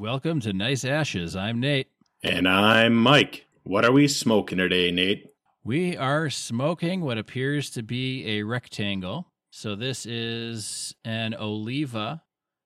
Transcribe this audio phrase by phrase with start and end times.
[0.00, 1.36] Welcome to Nice Ashes.
[1.36, 1.88] I'm Nate.
[2.22, 3.44] And I'm Mike.
[3.64, 5.26] What are we smoking today, Nate?
[5.62, 9.26] We are smoking what appears to be a rectangle.
[9.50, 12.22] So this is an Oliva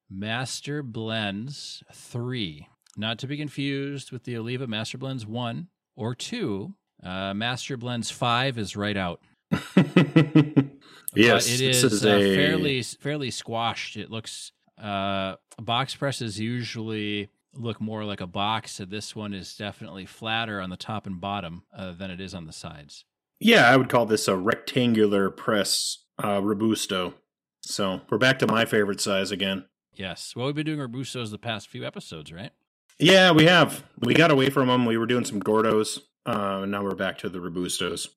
[0.09, 2.69] Master Blends 3.
[2.97, 5.67] Not to be confused with the Oliva Master Blends 1
[5.97, 6.73] or 2.
[7.03, 9.21] Uh, Master Blends 5 is right out.
[9.51, 13.97] yes, it this is, is uh, a fairly fairly squashed.
[13.97, 18.73] It looks uh, box presses usually look more like a box.
[18.73, 22.35] So this one is definitely flatter on the top and bottom uh, than it is
[22.35, 23.05] on the sides.
[23.41, 23.71] yeah.
[23.71, 27.15] I would call this a rectangular press uh, robusto.
[27.63, 29.65] So we're back to my favorite size again.
[29.95, 30.35] Yes.
[30.35, 32.51] Well, we've been doing Robustos the past few episodes, right?
[32.99, 33.85] Yeah, we have.
[34.01, 34.87] We got away from them.
[34.87, 36.01] We were doing some Gordos.
[36.27, 38.09] Uh, and now we're back to the robustos.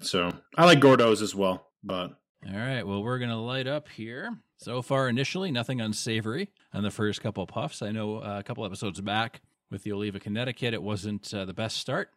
[0.00, 2.18] So I like Gordos as well, but
[2.48, 2.86] All right.
[2.86, 4.36] Well, we're going to light up here.
[4.58, 7.82] So far, initially, nothing unsavory on the first couple puffs.
[7.82, 11.52] I know uh, a couple episodes back with the Oliva Connecticut, it wasn't uh, the
[11.52, 12.10] best start.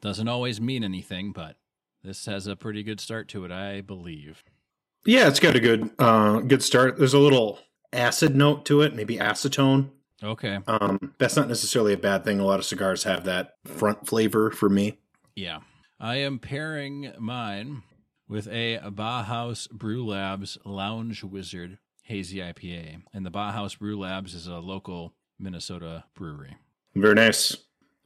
[0.00, 1.56] Doesn't always mean anything, but
[2.02, 4.42] this has a pretty good start to it, I believe.
[5.04, 6.98] yeah, it's got a good uh, good start.
[6.98, 7.60] There's a little
[7.92, 9.90] acid note to it, maybe acetone.
[10.22, 10.58] Okay.
[10.66, 12.40] Um, that's not necessarily a bad thing.
[12.40, 14.98] A lot of cigars have that front flavor for me.
[15.36, 15.60] Yeah.
[16.00, 17.82] I am pairing mine
[18.28, 23.02] with a Bauhaus Brew Labs Lounge Wizard Hazy IPA.
[23.12, 26.56] And the Bauhaus Brew Labs is a local Minnesota brewery.
[26.94, 27.56] Very nice.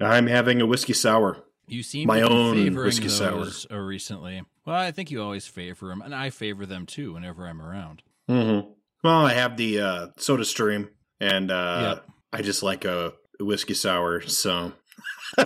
[0.01, 1.45] I'm having a whiskey sour.
[1.67, 4.43] You seem My to be own whiskey those uh, recently.
[4.65, 8.03] Well, I think you always favor them, and I favor them too whenever I'm around.
[8.29, 8.71] Mm-hmm.
[9.05, 12.07] Well, I have the uh, Soda Stream, and uh, Yep.
[12.33, 14.21] I just like a whiskey sour.
[14.23, 14.73] So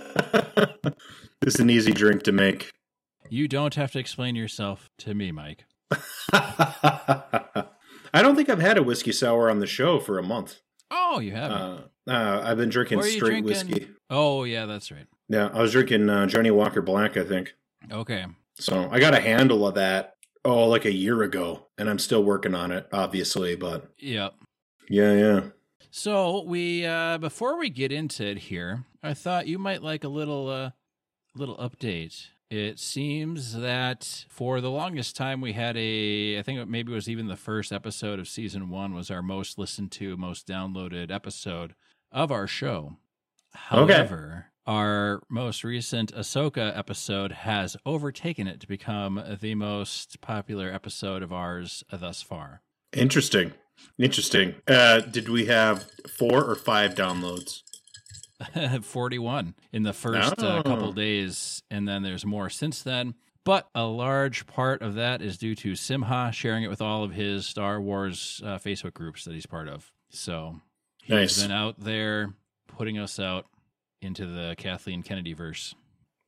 [1.41, 2.71] it's an easy drink to make.
[3.29, 5.65] You don't have to explain yourself to me, Mike.
[6.33, 7.65] I
[8.21, 10.59] don't think I've had a whiskey sour on the show for a month.
[10.91, 11.57] Oh, you haven't.
[11.57, 13.69] Uh, uh, I've been drinking What are you straight drinking?
[13.71, 13.87] whiskey.
[14.09, 15.07] oh, yeah, that's right.
[15.27, 17.55] Yeah, I was drinking uh, Johnnie Walker Black, I think.
[17.91, 18.25] Okay.
[18.59, 20.15] So I got a handle of that
[20.45, 23.55] oh like a year ago, and I'm still working on it, obviously.
[23.55, 24.33] But Yep.
[24.89, 25.41] yeah, yeah.
[25.91, 30.07] So we uh before we get into it here, I thought you might like a
[30.09, 30.69] little uh
[31.35, 32.27] little update.
[32.49, 36.95] It seems that for the longest time we had a I think it maybe it
[36.95, 41.11] was even the first episode of season 1 was our most listened to, most downloaded
[41.11, 41.73] episode
[42.11, 42.97] of our show.
[43.53, 51.23] However, our most recent Ahsoka episode has overtaken it to become the most popular episode
[51.23, 52.61] of ours thus far.
[52.93, 53.53] Interesting.
[53.99, 54.55] Interesting.
[54.67, 57.61] Uh, did we have four or five downloads?
[58.81, 60.93] 41 in the first uh, couple Oh.
[60.93, 63.15] days, and then there's more since then.
[63.43, 67.11] But a large part of that is due to Simha sharing it with all of
[67.11, 69.91] his Star Wars uh, Facebook groups that he's part of.
[70.09, 70.61] So
[71.03, 71.41] he's Nice.
[71.43, 72.33] been out there
[72.67, 73.45] putting us out
[74.01, 75.75] into the Kathleen Kennedy verse.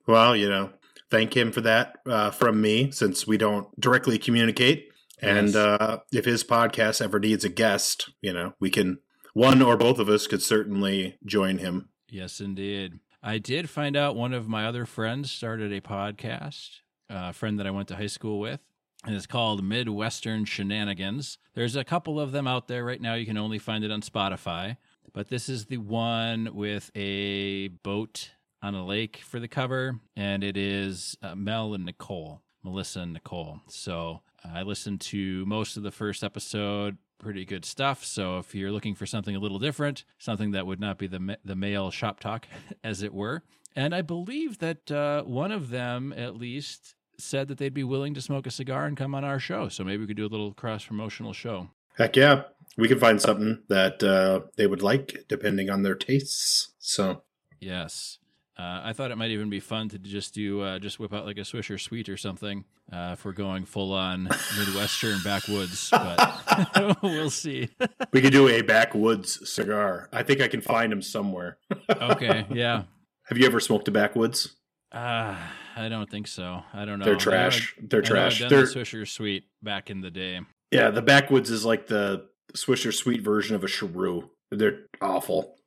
[0.06, 0.70] Well, you know,
[1.10, 4.90] thank him for that uh, from me, since we don't directly communicate.
[5.20, 5.56] And Yes.
[5.56, 9.00] uh, if his podcast ever needs a guest, you know, we can
[9.34, 11.90] one or both of us could certainly join him.
[12.10, 13.00] Yes, indeed.
[13.22, 16.80] I did find out one of my other friends started a podcast,
[17.10, 18.62] a friend that I went to high school with,
[19.06, 21.38] and it's called Midwestern Shenanigans.
[21.54, 23.16] There's a couple of them out there right now.
[23.16, 24.78] You can only find it on Spotify,
[25.14, 28.32] but this is the one with a boat
[28.62, 33.14] on a lake for the cover, and it is uh, Mel and Nicole, Melissa and
[33.14, 33.60] Nicole.
[33.68, 36.98] So uh, I listened to most of the first episode.
[37.20, 38.06] Pretty good stuff.
[38.06, 41.20] So if you're looking for something a little different, something that would not be the
[41.20, 42.48] ma- the male shop talk,
[42.84, 43.44] as it were,
[43.76, 48.14] and I believe that uh, one of them at least said that they'd be willing
[48.14, 49.70] to smoke a cigar and come on our show.
[49.70, 51.70] So maybe we could do a little cross promotional show.
[51.98, 52.44] Heck yeah,
[52.78, 56.74] we could find something that uh, they would like, depending on their tastes.
[56.78, 57.24] So
[57.60, 58.20] Yes.
[58.60, 61.28] Uh, I thought it might even be fun to just do uh, just whip out
[61.28, 64.24] like a Swisher Sweet or something uh, if we're going full on
[64.58, 67.70] Midwestern backwoods, but we'll see.
[68.12, 70.10] we could do a backwoods cigar.
[70.12, 71.60] I think I can find them somewhere.
[72.02, 72.84] okay, yeah.
[73.26, 74.56] Have you ever smoked a backwoods?
[74.92, 75.36] Uh,
[75.76, 76.64] I don't think so.
[76.74, 77.06] I don't know.
[77.06, 77.76] They're know trash.
[77.80, 78.40] They're trash.
[78.40, 80.40] They're the Swisher Sweet back in the day.
[80.72, 80.90] yeah.
[80.90, 82.26] The backwoods is like the
[82.56, 84.30] Swisher Sweet version of a cheroot.
[84.50, 85.58] They're awful.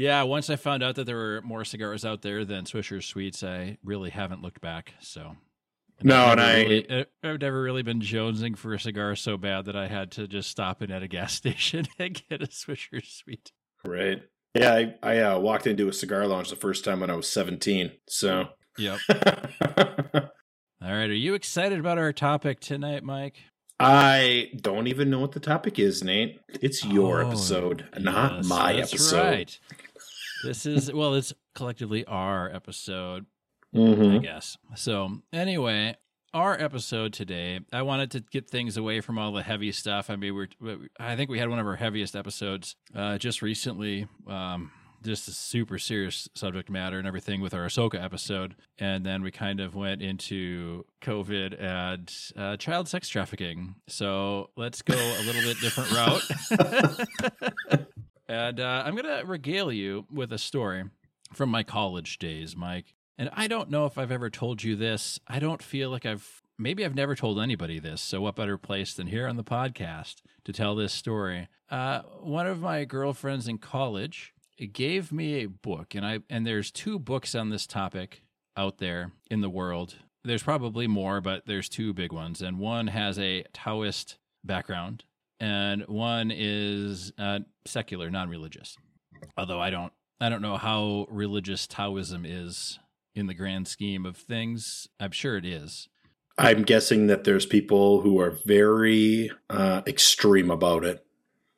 [0.00, 3.42] Yeah, once I found out that there were more cigars out there than Swisher Sweets,
[3.42, 4.94] I really haven't looked back.
[5.00, 5.36] So
[6.02, 9.16] No, I've and never I- really- uh, I've never really been jonesing for a cigar
[9.16, 12.42] so bad that I had to just stop in at a gas station and get
[12.42, 13.50] a Swisher Sweet.
[13.84, 14.22] Right.
[14.54, 17.28] Yeah, I, I uh, walked into a cigar lounge the first time when I was
[17.30, 17.92] 17.
[18.08, 18.48] So,
[18.78, 18.98] Yep.
[19.10, 21.10] All right.
[21.10, 23.36] Are you excited about our topic tonight, Mike?
[23.80, 26.40] I don't even know what the topic is, Nate.
[26.60, 29.22] It's your Oh, episode, not yes, my that's episode.
[29.22, 29.58] Right.
[30.44, 33.26] This is well, it's collectively our episode,
[33.74, 34.22] I Mhm.
[34.22, 34.56] guess.
[34.76, 35.96] So anyway,
[36.32, 40.10] our episode today, I wanted to get things away from all the heavy stuff.
[40.10, 44.06] I mean, we're I think we had one of our heaviest episodes uh, just recently.
[44.26, 44.70] Um,
[45.04, 49.30] just a super serious subject matter and everything with our Ahsoka episode, and then we
[49.30, 53.76] kind of went into COVID and uh, child sex trafficking.
[53.86, 57.86] So let's go a little bit different route.
[58.28, 60.84] and uh, I'm gonna regale you with a story
[61.32, 62.94] from my college days, Mike.
[63.16, 65.18] And I don't know if I've ever told you this.
[65.26, 68.00] I don't feel like I've maybe I've never told anybody this.
[68.00, 71.48] So what better place than here on the podcast to tell this story?
[71.70, 74.32] Uh, one of my girlfriends in college
[74.72, 78.22] gave me a book, and I and there's two books on this topic
[78.56, 79.96] out there in the world.
[80.24, 85.04] There's probably more, but there's two big ones, and one has a Taoist background,
[85.40, 88.76] and one is uh, secular, non-religious.
[89.36, 92.78] Although I don't, I don't know how religious Taoism is
[93.14, 94.88] in the grand scheme of things.
[94.98, 95.88] I'm sure it is.
[96.38, 101.04] I'm guessing that there's people who are very uh, extreme about it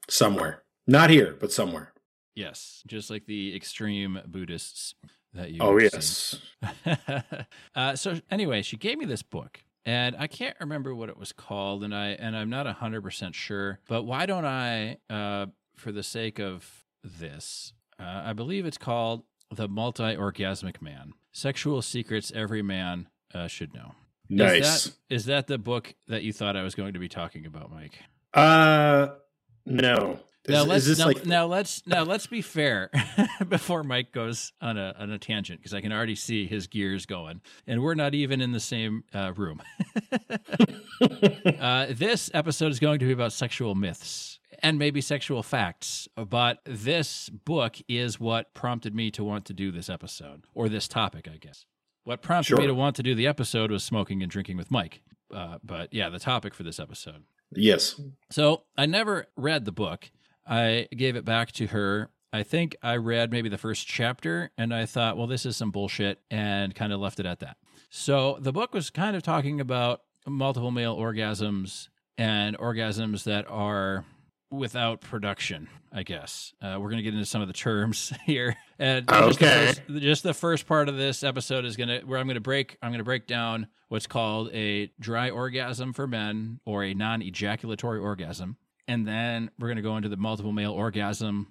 [0.08, 0.62] somewhere.
[0.86, 1.92] Not here, but somewhere.
[2.34, 4.94] Yes, just like the extreme Buddhists
[5.34, 5.58] that you.
[5.60, 6.40] Oh, yes.
[7.74, 11.32] uh, so anyway, she gave me this book, and I can't remember what it was
[11.32, 13.80] called, and I and I'm not hundred percent sure.
[13.88, 15.46] But why don't I, uh,
[15.80, 22.30] for the sake of this, uh, I believe it's called "The Multi-Orgasmic Man: Sexual Secrets
[22.34, 23.94] Every Man uh, Should Know."
[24.28, 24.64] Nice.
[24.64, 27.46] Is that, is that the book that you thought I was going to be talking
[27.46, 27.98] about, Mike?
[28.32, 29.08] Uh,
[29.66, 30.20] no.
[30.44, 32.90] Is, now let's now, like now let's now let's be fair
[33.48, 37.04] before Mike goes on a on a tangent because I can already see his gears
[37.04, 39.60] going, and we're not even in the same uh, room.
[41.60, 44.29] uh, this episode is going to be about sexual myths
[44.62, 49.70] and maybe sexual facts, but this book is what prompted me to want to do
[49.70, 51.64] this episode or this topic, I guess.
[52.04, 55.02] What prompted me to want to do the episode was smoking and drinking with Mike.
[55.32, 57.24] Uh, but yeah, the topic for this episode.
[57.54, 58.00] yes?
[58.30, 60.10] So I never read the book.
[60.46, 62.10] I gave it back to her.
[62.32, 65.70] I think I read maybe the first chapter and I thought, well, this is some
[65.70, 67.56] bullshit and kind of left it at that.
[67.90, 74.04] So the book was kind of talking about multiple male orgasms and orgasms that are
[74.50, 76.52] without production, I guess.
[76.60, 78.56] Uh, we're going to get into some of the terms here.
[78.78, 79.66] And just the Okay.
[79.66, 82.40] first- just the first part of this episode is going to where I'm going to
[82.40, 86.94] break I'm going to break down what's called a dry orgasm for men or a
[86.94, 88.56] non-ejaculatory orgasm.
[88.88, 91.48] And then we're going to go into the multiple male orgasm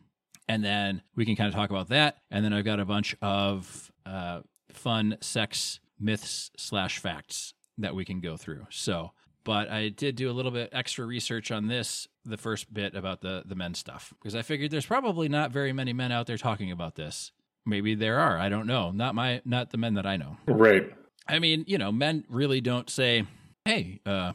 [0.47, 2.17] and then we can kind of talk about that.
[2.31, 4.41] And then I've got a bunch of uh,
[4.73, 8.65] fun sex myths slash facts that we can go through.
[8.71, 9.11] So,
[9.43, 13.21] but I did do a little bit extra research on this, the first bit about
[13.21, 16.37] the the men stuff, because I figured there's probably not very many men out there
[16.37, 17.31] talking about this.
[17.65, 18.37] Maybe there are.
[18.37, 18.91] I don't know.
[18.91, 20.37] Not my, not the men that I know.
[20.47, 20.91] Right.
[21.27, 23.25] I mean, you know, men really don't say,
[23.65, 24.33] "Hey, uh,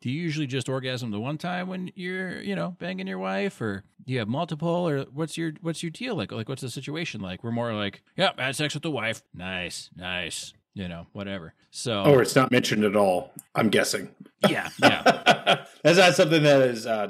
[0.00, 3.60] do you usually just orgasm the one time when you're, you know, banging your wife,
[3.60, 6.30] or do you have multiple, or what's your what's your deal like?
[6.30, 9.22] Like, what's the situation like?" We're more like, "Yeah, I had sex with the wife.
[9.34, 11.54] Nice, nice." You know, whatever.
[11.72, 13.32] So, Or it's not mentioned at all.
[13.56, 14.10] I'm guessing.
[14.48, 15.64] yeah, yeah.
[15.82, 17.08] That's not something that is uh,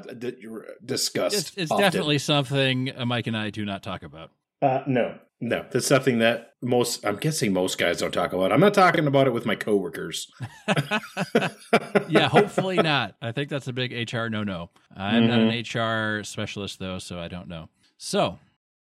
[0.83, 1.35] discussed.
[1.35, 4.31] It's, it's definitely something uh, Mike and I do not talk about.
[4.59, 5.65] Uh, no, no.
[5.69, 7.05] That's something that most.
[7.05, 8.51] I'm guessing most guys don't talk about.
[8.51, 10.31] I'm not talking about it with my coworkers.
[12.09, 13.15] yeah, hopefully not.
[13.21, 14.71] I think that's a big HR no no.
[14.95, 17.69] I'm not an HR specialist though, so I don't know.
[17.97, 18.39] So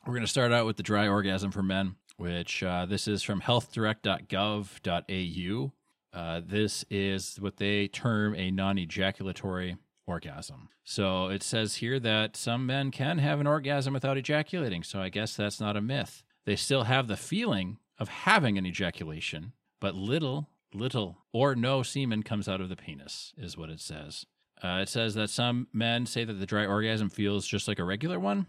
[0.06, 3.24] we're going to start out with the dry orgasm for men, which uh, this is
[3.24, 5.72] from healthdirect.gov.au.
[6.14, 10.70] Uh, this is what they term a non ejaculatory orgasm.
[10.84, 14.84] So it says here that some men can have an orgasm without ejaculating.
[14.84, 16.24] So I guess that's not a myth.
[16.46, 22.24] They still have the feeling of having an ejaculation, but little, little, or no semen
[22.24, 24.26] comes out of the penis, is what it says.
[24.64, 27.84] Uh, it says that some men say that the dry orgasm feels just like a
[27.84, 28.48] regular one,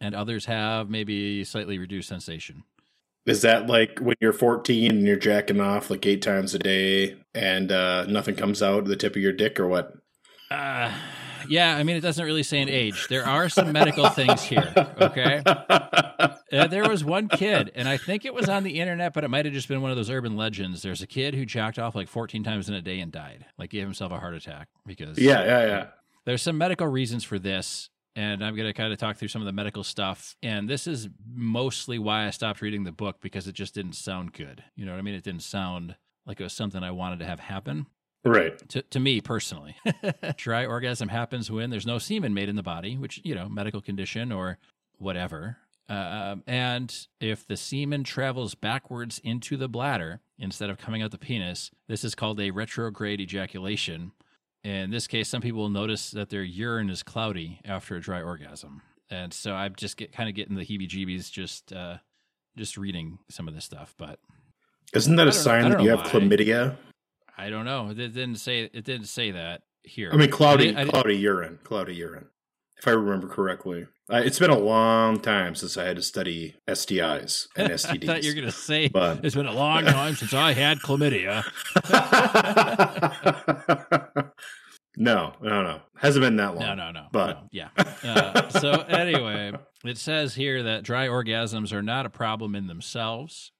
[0.00, 2.62] and others have maybe slightly reduced sensation.
[3.26, 7.16] Is that like when you're 14 and you're jacking off like eight times a day
[7.34, 9.94] and uh, nothing comes out of the tip of your dick or what?
[10.50, 10.92] Uh,
[11.48, 13.06] yeah, I mean, it doesn't really say an age.
[13.08, 15.42] There are some medical things here, okay?
[16.52, 19.28] Uh, there was one kid, and I think it was on the internet, but it
[19.28, 20.82] might have just been one of those urban legends.
[20.82, 23.70] There's a kid who jacked off like 14 times in a day and died, like
[23.70, 25.86] gave himself a heart attack because yeah, yeah, yeah.
[26.24, 27.88] there's some medical reasons for this.
[28.20, 30.36] And I'm going to kind of talk through some of the medical stuff.
[30.42, 34.34] And this is mostly why I stopped reading the book because it just didn't sound
[34.34, 34.62] good.
[34.76, 35.14] You know what I mean?
[35.14, 35.96] It didn't sound
[36.26, 37.86] like it was something I wanted to have happen.
[38.22, 38.58] Right.
[38.68, 39.74] To, to me personally,
[40.36, 43.80] dry orgasm happens when there's no semen made in the body, which, you know, medical
[43.80, 44.58] condition or
[44.98, 45.56] whatever.
[45.88, 51.16] Uh, and if the semen travels backwards into the bladder instead of coming out the
[51.16, 54.12] penis, this is called a retrograde ejaculation.
[54.62, 58.20] In this case, some people will notice that their urine is cloudy after a dry
[58.22, 58.82] orgasm.
[59.10, 61.96] And so I'm just get kind of getting the heebie-jeebies just uh,
[62.56, 63.94] just reading some of this stuff.
[63.98, 64.18] But
[64.92, 66.10] isn't that a sign that you have why.
[66.10, 66.76] chlamydia?
[67.38, 67.88] I don't know.
[67.88, 70.10] It didn't say it didn't say that here.
[70.12, 72.26] I mean, cloudy, I I cloudy urine, cloudy urine.
[72.78, 76.54] If I remember correctly, uh, it's been a long time since I had to study
[76.68, 78.06] STIs and I STDs.
[78.06, 81.44] thought you were gonna say But- it's been a long time since I had chlamydia.
[85.00, 85.80] no, no, no.
[85.96, 86.60] Hasn't been that long.
[86.60, 87.06] No, no, no.
[87.10, 87.68] But- no, yeah.
[88.04, 89.52] Uh, so anyway,
[89.84, 93.50] it says here that dry orgasms are not a problem in themselves,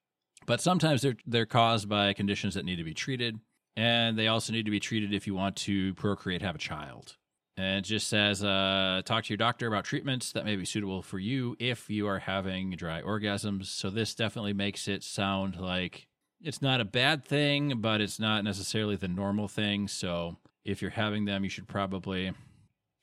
[0.44, 3.38] but sometimes they're they're caused by conditions that need to be treated,
[3.74, 7.16] and they also need to be treated if you want to procreate, have a child.
[7.56, 11.02] And it just says, uh, talk to your doctor about treatments that may be suitable
[11.02, 13.66] for you if you are having dry orgasms.
[13.66, 16.06] So this definitely makes it sound like
[16.42, 19.88] it's not a bad thing, but it's not necessarily the normal thing.
[19.88, 22.32] So if you're having them, you should probably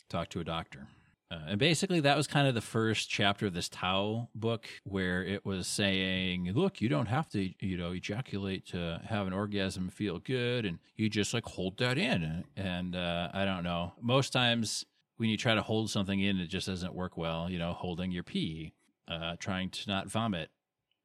[0.09, 0.87] talk to a doctor.
[1.29, 5.21] Uh, and basically, that was kind of the first chapter of this Tao book, where
[5.25, 9.89] it was saying, "Look, you don't have to, you know, ejaculate to have an orgasm,
[9.89, 13.91] feel good, and you just like hold that in." And uh, I don't know.
[14.01, 14.85] Most times,
[15.17, 17.49] when you try to hold something in, it just doesn't work well.
[17.49, 18.71] You know, holding your pee,
[19.09, 20.49] uh, trying to not vomit,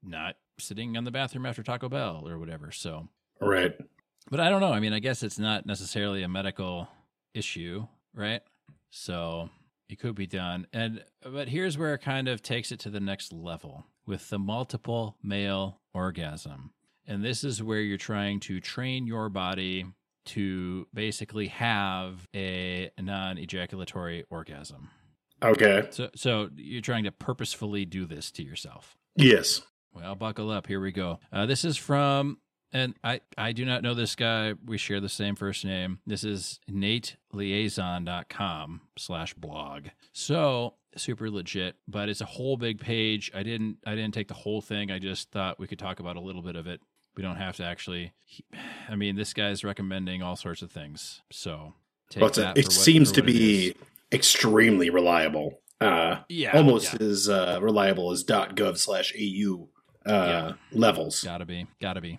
[0.05, 2.71] not sitting on the bathroom after Taco Bell or whatever.
[2.71, 3.09] So,
[3.41, 3.75] Right.
[4.31, 4.73] But I don't know.
[4.73, 6.89] I mean, I guess it's not necessarily a medical
[7.35, 8.43] issue, right?
[8.91, 9.51] So
[9.89, 10.67] it could be done.
[10.73, 14.39] And but here's where it kind of takes it to the next level with the
[14.39, 16.73] multiple male orgasm.
[17.07, 19.87] And this is where you're trying to train your body
[20.25, 24.91] to basically have a non-ejaculatory orgasm.
[25.43, 25.89] Okay.
[25.91, 28.97] So so you're trying to purposefully do this to yourself.
[29.17, 29.63] Yes.
[29.93, 30.69] Well, buckle up.
[30.69, 31.19] Here we go.
[31.33, 32.39] Uh, this is from,
[32.73, 34.55] and I, I do not know this guy.
[34.65, 35.99] We share the same first name.
[36.07, 39.87] This is nateliason.com slash blog.
[40.13, 43.31] So super legit, but it's a whole big page.
[43.35, 44.91] I didn't, I didn't take the whole thing.
[44.91, 46.81] I just thought we could talk about a little bit of it.
[47.17, 48.13] We don't have to actually,
[48.89, 51.21] I mean, this guy's recommending all sorts of things.
[51.31, 51.75] So
[52.11, 53.75] take Well, a- it what- seems to be is.
[54.11, 55.59] extremely reliable.
[55.81, 57.07] Uh, yeah, almost yeah.
[57.07, 59.69] as uh, reliable as .gov slash AU
[60.07, 60.53] uh, Yeah.
[60.71, 61.23] levels.
[61.25, 61.67] Gotta be.
[61.81, 62.19] Gotta be.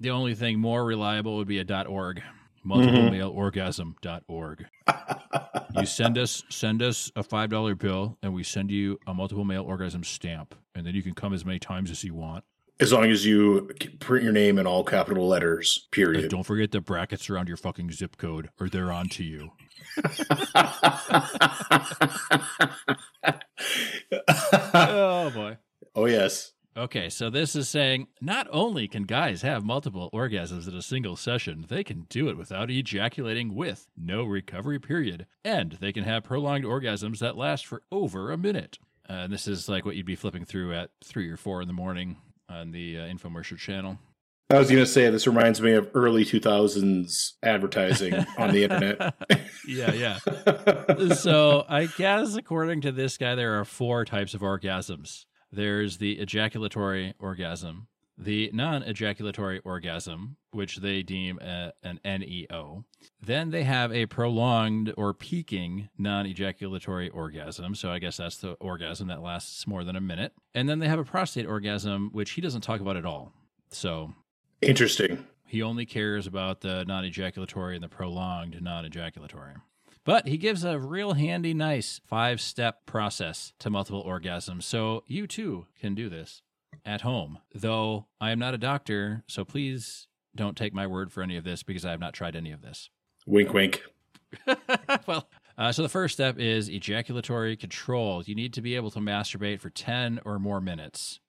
[0.00, 2.22] The only thing more reliable would be a .org.
[2.64, 3.10] Multiple Mhm.
[3.12, 4.66] male orgasm.org.
[5.76, 9.44] You send us send us a five dollar bill and we send you a multiple
[9.44, 10.54] male orgasm stamp.
[10.74, 12.44] And then you can come as many times as you want.
[12.80, 16.30] as long as you print your name in all capital letters, And period.
[16.30, 19.50] don't forget the brackets around your fucking zip code or they're on to you.
[24.74, 25.56] Oh boy.
[25.94, 26.52] oh, yes.
[26.78, 31.16] Okay, so this is saying not only can guys have multiple orgasms in a single
[31.16, 36.22] session, they can do it without ejaculating with no recovery period, and they can have
[36.22, 38.78] prolonged orgasms that last for over a minute.
[39.10, 41.66] Uh, and this is like what you'd be flipping through at three or four in
[41.66, 42.16] the morning
[42.48, 43.98] on the uh, infomercial channel.
[44.48, 49.14] I was going to say, this reminds me of early 2000s advertising on the internet.
[49.66, 51.14] yeah, yeah.
[51.14, 55.24] so I guess according to this guy, there are four types of orgasms.
[55.50, 62.84] There's the ejaculatory orgasm, the non-ejaculatory orgasm, which they deem a, an NEO.
[63.20, 67.74] Then they have a prolonged or peaking non-ejaculatory orgasm.
[67.74, 70.32] So I guess that's the orgasm that lasts more than a minute.
[70.54, 73.32] And then they have a prostate orgasm, which he doesn't talk about at all.
[73.70, 74.14] So
[74.60, 75.26] Interesting.
[75.46, 79.54] he only cares about the non ejaculatory and the prolonged non ejaculatory.
[80.08, 84.62] But he gives a real handy, nice five step process to multiple orgasms.
[84.62, 86.40] So you too can do this
[86.82, 87.40] at home.
[87.54, 91.44] Though I am not a doctor, so please don't take my word for any of
[91.44, 92.88] this because I have not tried any of this.
[93.26, 93.82] Wink, wink.
[95.06, 98.22] well, uh, so the first step is ejaculatory control.
[98.24, 101.20] You need to be able to masturbate for 10 or more minutes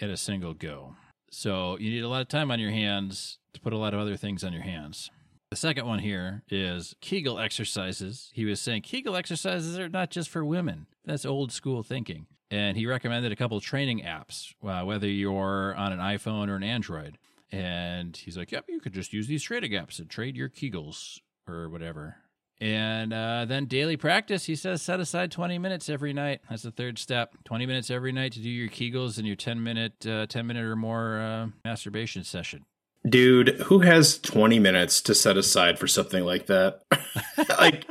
[0.00, 0.96] at a single go.
[1.30, 4.00] So you need a lot of time on your hands to put a lot of
[4.00, 5.08] other things on your hands.
[5.50, 8.30] The second one here is Kegel exercises.
[8.34, 10.86] He was saying Kegel exercises are not just for women.
[11.06, 12.26] That's old school thinking.
[12.50, 16.62] And he recommended a couple training apps, uh, whether you're on an iPhone or an
[16.62, 17.16] Android.
[17.50, 21.20] And he's like, yep, you could just use these trading apps and trade your Kegels
[21.48, 22.16] or whatever.
[22.60, 26.40] And uh, then daily practice, he says, set aside 20 minutes every night.
[26.50, 27.32] That's the third step.
[27.44, 30.64] 20 minutes every night to do your Kegels and your 10 minute, uh, 10 minute
[30.64, 32.66] or more uh, masturbation session.
[33.06, 36.82] Dude, who has 20 minutes to set aside for something like that?
[37.48, 37.86] like,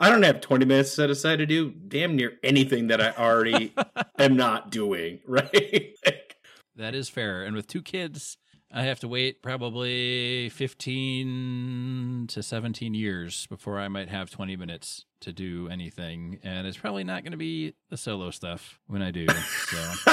[0.00, 3.72] I don't have 20 minutes set aside to do damn near anything that I already
[4.18, 5.94] am not doing, right?
[6.76, 7.44] that is fair.
[7.44, 8.36] And with two kids,
[8.74, 15.04] I have to wait probably 15 to 17 years before I might have 20 minutes
[15.20, 16.38] to do anything.
[16.42, 19.26] And it's probably not going to be the solo stuff when I do.
[19.28, 19.76] So.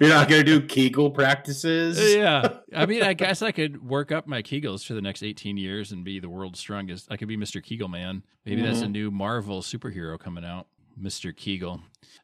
[0.00, 2.14] You're not going to do Kegel practices?
[2.14, 2.58] Yeah.
[2.74, 5.92] I mean, I guess I could work up my Kegels for the next 18 years
[5.92, 7.10] and be the world's strongest.
[7.10, 7.62] I could be Mr.
[7.62, 8.22] Kegel Man.
[8.44, 8.70] Maybe mm-hmm.
[8.70, 10.66] that's a new Marvel superhero coming out.
[11.00, 11.34] Mr.
[11.34, 11.80] Kegel.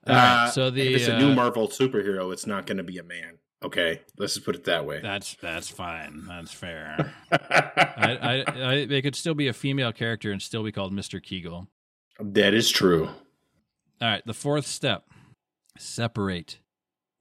[0.07, 2.85] Uh, right, so the if it's a new uh, Marvel superhero, it's not going to
[2.85, 3.39] be a man.
[3.63, 5.01] Okay, let's just put it that way.
[5.03, 6.25] That's that's fine.
[6.27, 7.13] That's fair.
[7.31, 11.23] I, I, I, it could still be a female character and still be called Mr.
[11.23, 11.69] Kegel.
[12.19, 13.09] That is true.
[14.01, 15.05] All right, the fourth step:
[15.77, 16.59] separate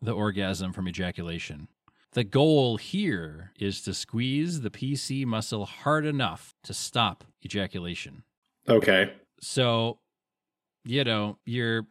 [0.01, 1.67] the orgasm from ejaculation.
[2.13, 8.23] The goal here is to squeeze the PC muscle hard enough to stop ejaculation.
[8.67, 9.13] Okay.
[9.41, 9.99] So,
[10.85, 11.85] you know, your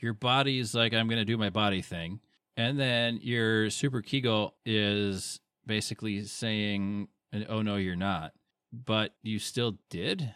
[0.00, 2.20] your body's like, I'm going to do my body thing
[2.58, 7.08] and then your super Kegel is basically saying,
[7.48, 8.32] "Oh no, you're not,"
[8.72, 10.34] but you still did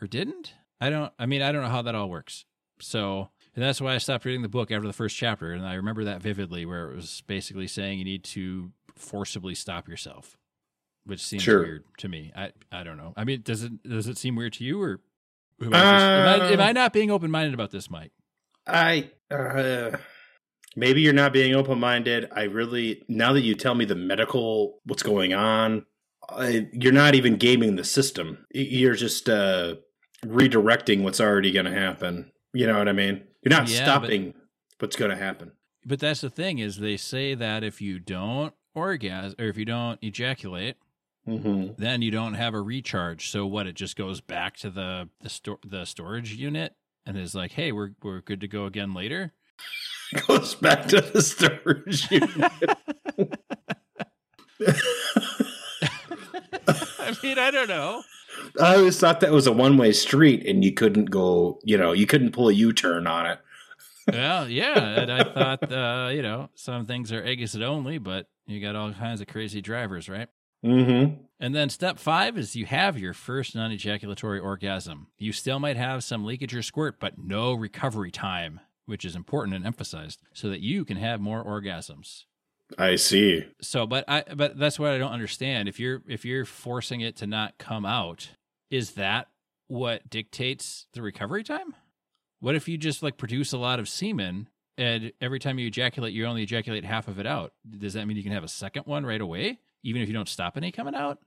[0.00, 0.54] or didn't.
[0.80, 1.12] I don't.
[1.18, 2.46] I mean, I don't know how that all works.
[2.80, 5.74] So, and that's why I stopped reading the book after the first chapter, and I
[5.74, 10.38] remember that vividly, where it was basically saying you need to forcibly stop yourself,
[11.04, 11.62] which seems sure.
[11.62, 12.32] weird to me.
[12.34, 13.12] I I don't know.
[13.14, 15.00] I mean, does it does it seem weird to you, or
[15.60, 18.12] am I, just, am I, am I not being open minded about this, Mike?
[18.66, 19.10] I.
[19.30, 19.98] Uh
[20.78, 22.28] maybe you're not being open minded.
[22.32, 25.84] I really now that you tell me the medical what's going on,
[26.28, 28.46] I, you're not even gaming the system.
[28.52, 29.76] You're just uh,
[30.24, 32.30] redirecting what's already going to happen.
[32.52, 33.24] You know what I mean?
[33.42, 34.32] You're not yeah, stopping
[34.78, 35.52] but, what's going to happen.
[35.84, 39.64] But that's the thing is they say that if you don't orgasm or if you
[39.64, 40.76] don't ejaculate,
[41.26, 41.72] mm-hmm.
[41.76, 43.30] then you don't have a recharge.
[43.30, 43.66] So what?
[43.66, 47.72] It just goes back to the the store the storage unit and is like, hey,
[47.72, 49.32] we're we're good to go again later.
[50.26, 52.52] goes back to the storage unit.
[57.08, 58.02] I mean, I don't know.
[58.60, 61.92] I always thought that was a one way street and you couldn't go, you know,
[61.92, 63.38] you couldn't pull a U turn on it.
[64.12, 64.78] well, yeah.
[64.78, 68.92] And I thought, uh, you know, some things are exit only, but you got all
[68.92, 70.28] kinds of crazy drivers, right?
[70.64, 71.22] Mm-hmm.
[71.40, 75.08] And then step five is you have your first non ejaculatory orgasm.
[75.18, 79.54] You still might have some leakage or squirt, but no recovery time which is important
[79.54, 82.24] and emphasized so that you can have more orgasms.
[82.76, 83.44] I see.
[83.60, 85.68] So, but I but that's what I don't understand.
[85.68, 88.30] If you're if you're forcing it to not come out,
[88.70, 89.28] is that
[89.68, 91.74] what dictates the recovery time?
[92.40, 96.12] What if you just like produce a lot of semen and every time you ejaculate
[96.12, 97.52] you only ejaculate half of it out?
[97.78, 100.28] Does that mean you can have a second one right away even if you don't
[100.28, 101.18] stop any coming out?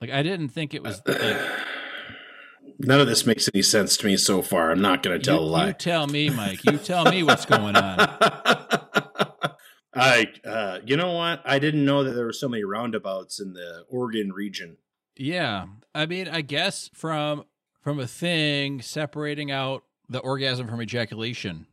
[0.00, 1.40] Like I didn't think it was like
[2.78, 4.70] None of this makes any sense to me so far.
[4.70, 5.66] I'm not going to tell you, a lie.
[5.68, 6.64] You tell me, Mike.
[6.64, 7.98] You tell me what's going on.
[9.94, 11.42] I, uh, you know what?
[11.44, 14.76] I didn't know that there were so many roundabouts in the Oregon region.
[15.16, 17.44] Yeah, I mean, I guess from
[17.82, 21.66] from a thing separating out the orgasm from ejaculation,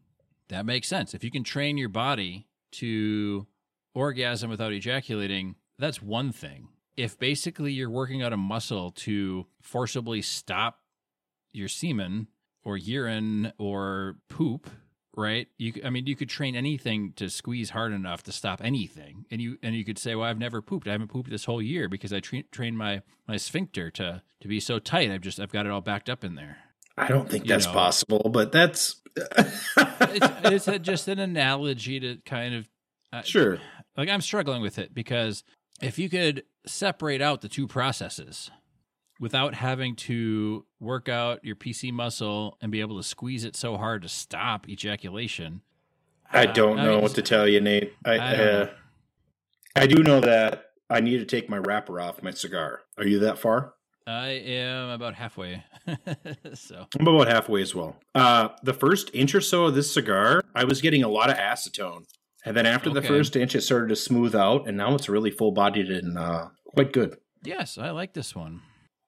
[0.50, 1.14] that makes sense.
[1.14, 3.48] If you can train your body to
[3.94, 6.70] orgasm without ejaculating, that's one thing.
[6.96, 10.80] If basically you're working out a muscle to forcibly stop
[11.58, 12.28] your semen
[12.64, 14.70] or urine or poop
[15.18, 15.48] right?
[15.58, 19.26] You i mean you could train anything to squeeze hard enough to stop anything.
[19.30, 20.88] And you and you could say well i've never pooped.
[20.88, 24.48] I haven't pooped this whole year because i tra- trained my my sphincter to to
[24.48, 25.12] be so tight.
[25.12, 26.58] I've just i've got it all backed up in there.
[26.98, 27.74] I don't think you that's know.
[27.74, 32.70] possible but that's it's, it's just an analogy to kind of
[33.12, 33.60] uh, sure.
[33.96, 35.44] like i'm struggling with it because
[35.82, 38.52] if you could separate out the two processes
[39.20, 43.78] without having to work out your PC muscle and be able to squeeze it so
[43.78, 45.62] hard to stop ejaculation.
[46.32, 47.94] I uh, don't uh, know I what to tell you, Nate.
[48.06, 48.70] I I, uh,
[49.76, 52.82] I do know that I need to take my wrapper off my cigar.
[52.98, 53.74] Are you that far?
[54.06, 55.64] I am about halfway.
[56.54, 57.98] so I'm about halfway as well.
[58.16, 61.36] Uh, the first inch or so of this cigar, I was getting a lot of
[61.36, 62.06] acetone.
[62.46, 63.02] And then after okay.
[63.02, 66.18] the first inch, it started to smooth out, and now it's really full bodied and
[66.18, 67.18] uh, quite good.
[67.44, 68.62] Yes, I like this one.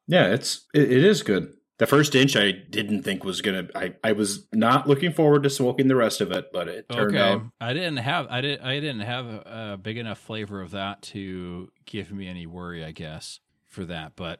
[0.09, 1.53] Yeah, it's it, it is good.
[1.77, 3.69] The first inch I didn't think was gonna.
[3.75, 7.15] I I was not looking forward to smoking the rest of it, but it turned
[7.15, 7.23] okay.
[7.23, 7.43] out.
[7.61, 11.03] I didn't have I did I didn't have a, a big enough flavor of that
[11.03, 12.83] to give me any worry.
[12.83, 14.39] I guess for that, but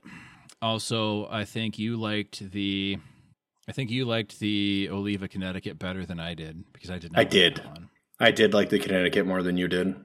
[0.60, 2.98] also I think you liked the.
[3.68, 7.20] I think you liked the Oliva Connecticut better than I did because I did not.
[7.22, 7.62] I did.
[8.20, 9.96] I did like the Connecticut more than you did.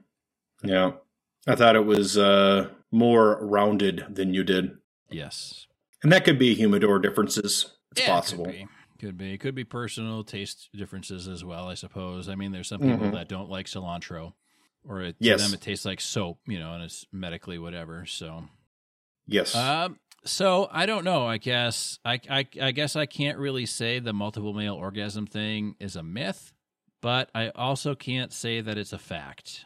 [0.63, 0.91] Yeah.
[1.47, 4.77] I thought it was uh, more rounded than you did.
[5.15, 5.67] Yes.
[6.03, 7.73] And that could be humidor differences.
[7.91, 8.45] It's Yeah, possible.
[8.45, 8.67] Could be.
[8.99, 9.37] Could be.
[9.37, 12.27] Could be personal taste differences as well, I suppose.
[12.29, 13.13] I mean, there's some people Mhm.
[13.13, 14.33] that don't like cilantro,
[14.83, 15.39] or it, Yes.
[15.41, 18.05] to them it tastes like soap, you know, and it's medically whatever.
[18.05, 18.47] So,
[19.25, 19.55] Yes.
[19.55, 21.25] um, so I don't know.
[21.25, 25.75] I guess I, I, I guess I can't really say the multiple male orgasm thing
[25.79, 26.53] is a myth,
[27.01, 29.65] but I also can't say that it's a fact.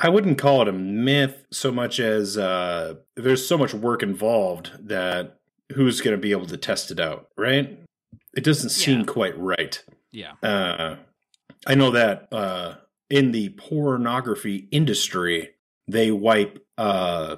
[0.00, 4.70] I wouldn't call it a myth so much as uh, there's so much work involved
[4.88, 5.38] that
[5.72, 7.78] who's going to be able to test it out, right?
[8.36, 9.04] It doesn't seem Yeah.
[9.06, 9.82] quite right.
[10.12, 10.32] Yeah.
[10.42, 10.96] Uh,
[11.66, 12.74] I know that uh,
[13.10, 15.50] in the pornography industry,
[15.86, 17.36] they wipe uh,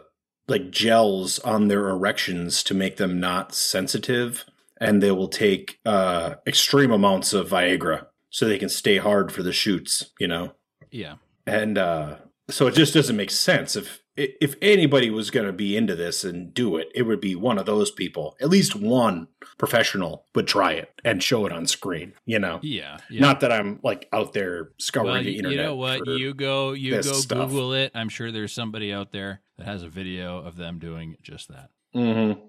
[0.48, 4.44] like gels on their erections to make them not sensitive,
[4.80, 9.42] and they will take uh, extreme amounts of Viagra so they can stay hard for
[9.42, 10.10] the shoots.
[10.18, 10.52] You know
[10.90, 11.14] Yeah.
[11.46, 12.16] and uh,
[12.50, 16.24] so it just doesn't make sense if if anybody was going to be into this
[16.24, 20.46] and do it it would be one of those people at least one professional would
[20.46, 22.98] try it and show it on screen you know Yeah.
[23.08, 23.20] yeah.
[23.20, 25.58] not that i'm like out there scouring well, the internet.
[25.58, 26.06] you know what?
[26.06, 27.48] You go, you go stuff.
[27.50, 27.92] Google it.
[27.94, 31.70] I'm sure there's somebody out there that has a video of them doing just that.
[31.94, 32.40] Mhm.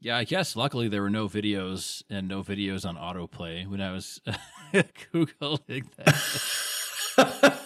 [0.00, 3.92] Yeah, I guess luckily there were no videos and no videos on autoplay when I
[3.92, 4.20] was
[4.72, 7.54] googling that.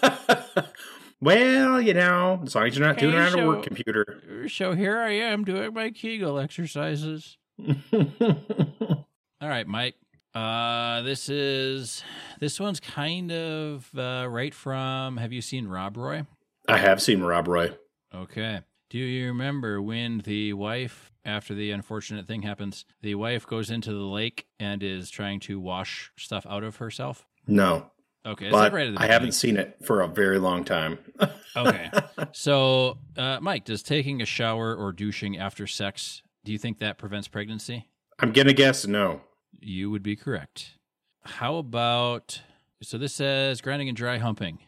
[1.23, 4.75] well you know as long as you're not doing it on a work computer So
[4.75, 7.39] here I am doing my Kegel exercises.
[7.93, 9.95] All right, Mike.
[10.35, 12.03] Uh, this is
[12.41, 15.17] this one's kind of uh, right from.
[15.19, 16.27] Have you seen Rob Roy?
[16.69, 17.73] i have seen rob roy
[18.15, 18.61] Okay.
[18.89, 23.91] Do you remember when the wife, after the unfortunate thing happens, the wife goes into
[23.91, 27.27] the lake and is trying to wash stuff out of herself?
[27.47, 27.91] no
[28.25, 30.99] Okay, but right i haven't seen it for a very long time
[31.57, 31.91] Okay.
[32.33, 36.97] So, uh, Mike, does taking a shower or douching after sex, do you think that
[36.99, 37.89] prevents pregnancy?
[38.21, 39.21] i'm gonna guess no
[39.61, 40.79] You would be correct.
[41.25, 42.41] How about
[42.83, 44.59] so this says grinding and dry humping,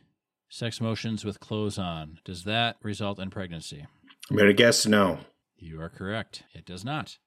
[0.49, 2.19] sex motions with clothes on.
[2.25, 3.87] Does that result in pregnancy?
[4.31, 5.19] i'm gonna guess no
[5.57, 6.43] You are correct.
[6.55, 7.19] It does not.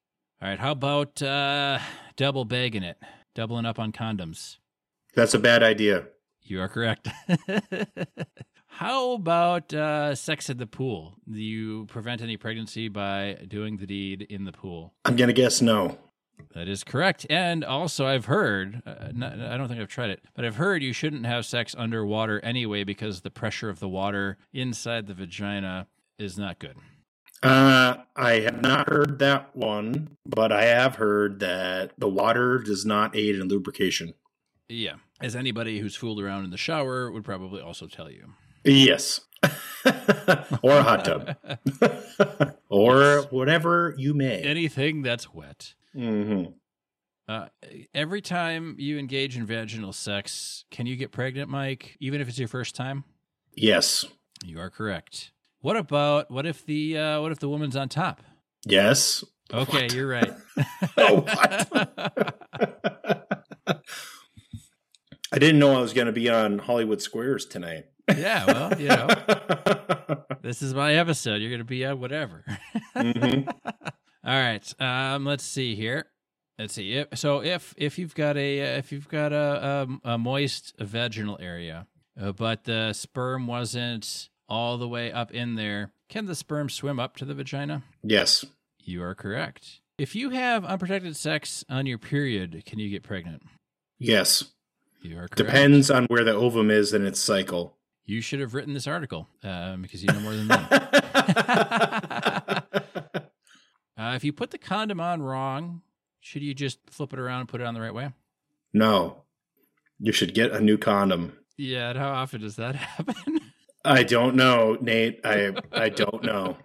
[0.41, 0.59] All right.
[0.59, 1.79] How about uh,
[2.15, 2.97] double bagging it,
[3.33, 4.57] doubling up on condoms?
[5.15, 6.05] that's a bad idea
[6.49, 7.09] You are correct.
[8.67, 11.15] How about uh, sex at the pool?
[11.29, 14.93] Do you prevent any pregnancy by doing the deed in the pool?
[15.03, 15.97] I'm gonna guess no.
[16.53, 17.25] That is correct.
[17.29, 20.83] And also, I've heard, uh, not, I don't think I've tried it, but I've heard
[20.83, 25.87] you shouldn't have sex underwater anyway because the pressure of the water inside the vagina
[26.17, 26.77] is not good.
[27.43, 32.85] Uh, I have not heard that one, but I have heard that the water does
[32.85, 34.13] not aid in lubrication.
[34.69, 34.95] Yeah.
[35.19, 38.33] As anybody who's fooled around in the shower would probably also tell you.
[38.63, 39.21] Yes,
[40.61, 41.35] or a hot tub,
[42.69, 43.31] or Yes.
[43.31, 44.41] whatever you may.
[44.41, 45.73] Anything that's wet.
[45.93, 46.45] hmm
[47.27, 47.47] Uh,
[47.93, 51.97] every time you engage in vaginal sex, can you get pregnant, Mike?
[51.99, 53.03] Even if it's your first time?
[53.55, 54.05] Yes,
[54.45, 55.31] You are correct.
[55.61, 58.21] What about what if the uh, what if the woman's on top?
[58.65, 59.23] yes.
[59.53, 59.93] Okay, What?
[59.93, 60.33] you're right.
[60.97, 62.36] Oh, what?
[65.31, 67.85] I didn't know I was going to be on Hollywood Squares tonight.
[68.15, 69.07] yeah, well, you know,
[70.41, 71.41] this is my episode.
[71.41, 72.45] You're going to be on whatever.
[72.95, 73.47] Mhm.
[74.23, 74.73] All right.
[74.81, 76.07] Um, let's see here.
[76.57, 76.93] Let's see.
[76.93, 80.73] If, so if if you've got a uh, if you've got a a, a moist
[80.79, 81.87] vaginal area,
[82.19, 86.99] uh, but the sperm wasn't all the way up in there, can the sperm swim
[86.99, 87.83] up to the vagina?
[88.01, 88.45] Yes.
[88.79, 89.81] You are correct.
[89.97, 93.43] If you have unprotected sex on your period, can you get pregnant?
[93.99, 94.45] Yes.
[95.01, 95.35] You are correct.
[95.37, 97.75] Depends on where the ovum is in its cycle.
[98.05, 100.55] You should have written this article um, because you know more than me.
[103.99, 105.81] Uh, if you put the condom on wrong,
[106.21, 108.11] should you just flip it around and put it on the right way?
[108.73, 109.23] no.
[109.99, 111.35] You should get a new condom.
[111.57, 113.15] Yeah, and how often does that happen?
[113.83, 115.21] I don't know, Nate.
[115.23, 116.55] I I don't know.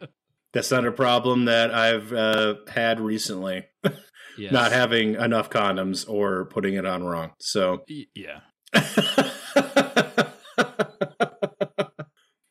[0.52, 3.64] That's not a problem that I've uh, had recently.
[4.38, 4.52] Yes.
[4.52, 7.32] Not having enough condoms or putting it on wrong.
[7.38, 8.40] So yeah.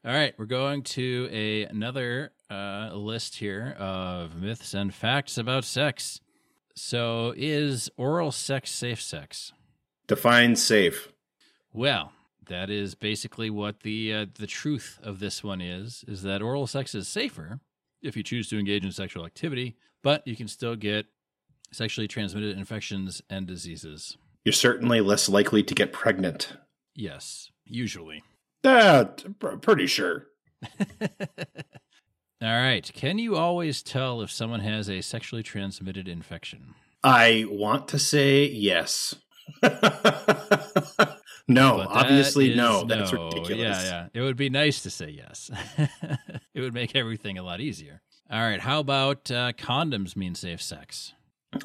[0.04, 5.64] All right, we're going to a another uh, list here of myths and facts about
[5.64, 6.20] sex.
[6.76, 9.54] So, is oral sex safe sex?
[10.12, 11.10] define safe.
[11.72, 12.12] Well,
[12.48, 16.68] that is basically what the uh, the truth of this one is: is that oral
[16.68, 17.62] sex is safer
[18.02, 21.06] if you choose to engage in sexual activity, but you can still get
[21.72, 24.18] sexually transmitted infections and diseases.
[24.44, 26.54] You're certainly less likely to get pregnant.
[26.96, 28.24] Yes, usually.
[28.64, 29.06] Uh,
[29.40, 30.28] pr- pretty sure.
[31.02, 32.90] All right.
[32.94, 36.74] Can you always tell if someone has a sexually transmitted infection?
[37.04, 39.16] I want to say yes.
[39.64, 39.90] no, But
[41.48, 42.84] that obviously no.
[42.84, 43.26] That's no.
[43.26, 43.84] ridiculous.
[43.84, 44.08] Yeah, yeah.
[44.14, 45.52] It would be nice to say yes.
[46.54, 48.02] it would make everything a lot easier.
[48.32, 48.60] All right.
[48.60, 51.14] How about uh, condoms mean safe sex?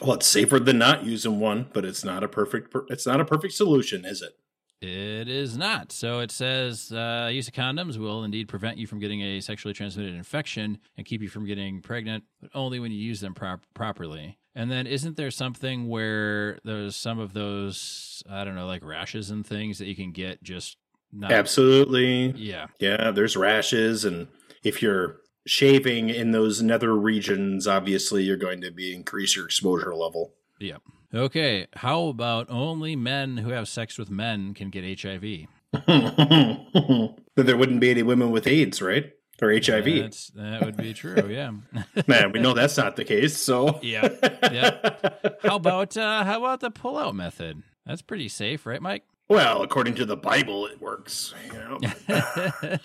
[0.02, 2.74] Well, it's safer than not using one, but it's not a perfect.
[2.88, 4.36] It's not a perfect solution, is it?
[4.82, 5.90] It is not.
[5.90, 9.72] So it says uh, use of condoms will indeed prevent you from getting a sexually
[9.72, 13.64] transmitted infection and keep you from getting pregnant, but only when you use them prop-
[13.74, 14.38] properly.
[14.54, 19.30] And then isn't there something where there's some of those, I don't know, like rashes
[19.30, 20.76] and things that you can get just
[21.12, 21.32] not.
[21.32, 22.32] Absolutely.
[22.36, 22.66] Yeah.
[22.78, 24.28] Yeah, there's rashes, and
[24.62, 29.94] if you're shaving in those nether regions, obviously you're going to be increase your exposure
[29.94, 30.34] level.
[30.60, 30.82] Yep.
[31.14, 31.66] Okay.
[31.76, 35.46] How about only men who have sex with men can get HIV?
[35.72, 39.12] but there wouldn't be any women with AIDS, right?
[39.42, 39.84] Or HIV.
[39.84, 41.28] That's, that would be true.
[41.28, 41.52] Yeah.
[42.06, 43.36] Man, we know that's not the case.
[43.36, 44.08] So Yeah,
[44.50, 44.94] yeah.
[45.42, 47.62] how about uh, how about the pull-out method?
[47.84, 49.04] That's pretty safe, right, Mike?
[49.28, 51.34] Well, according to the Bible, it works.
[51.46, 51.78] You know,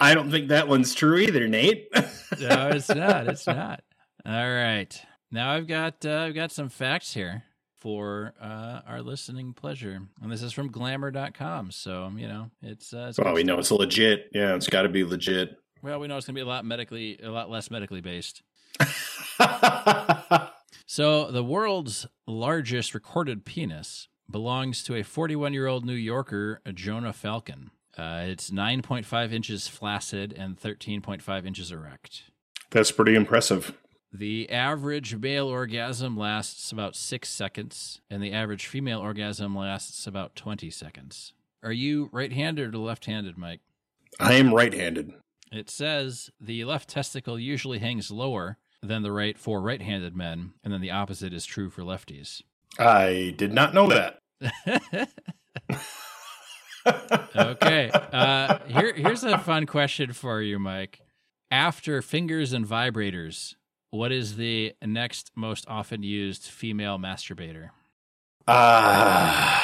[0.00, 1.88] I don't think that one's true either, Nate.
[1.94, 3.26] no, it's not.
[3.26, 3.82] It's not.
[4.24, 5.00] All right.
[5.32, 7.42] Now I've got uh, I've got some facts here
[7.80, 11.72] for uh, our listening pleasure, and this is from Glamour.com.
[11.72, 12.94] So you know it's.
[12.94, 14.30] Uh, it's well, we know it's legit.
[14.32, 15.58] Yeah, it's got to be legit.
[15.82, 18.42] Well, we know it's going to be a lot medically, a lot less medically based.
[20.86, 27.12] So the world's largest recorded penis belongs to a 41 year old New Yorker, Jonah
[27.12, 27.70] Falcon.
[27.96, 32.24] Uh, it's 9.5 inches flaccid and 13.5 inches erect.
[32.70, 33.74] that's pretty impressive.
[34.12, 40.36] The average male orgasm lasts about six seconds, and the average female orgasm lasts about
[40.36, 41.32] 20 seconds.
[41.64, 43.60] Are you right handed or left handed, Mike?
[44.20, 45.14] I am right-handed.
[45.50, 50.52] It says the left testicle usually hangs lower than the right for right handed men,
[50.62, 52.42] and then the opposite is true for lefties.
[52.78, 54.18] I did not know that.
[57.36, 57.90] okay.
[57.90, 61.00] Uh, here, here's a fun question for you, Mike.
[61.50, 63.54] After fingers and vibrators,
[63.90, 67.70] what is the next most often used female masturbator?
[68.46, 69.60] Uh,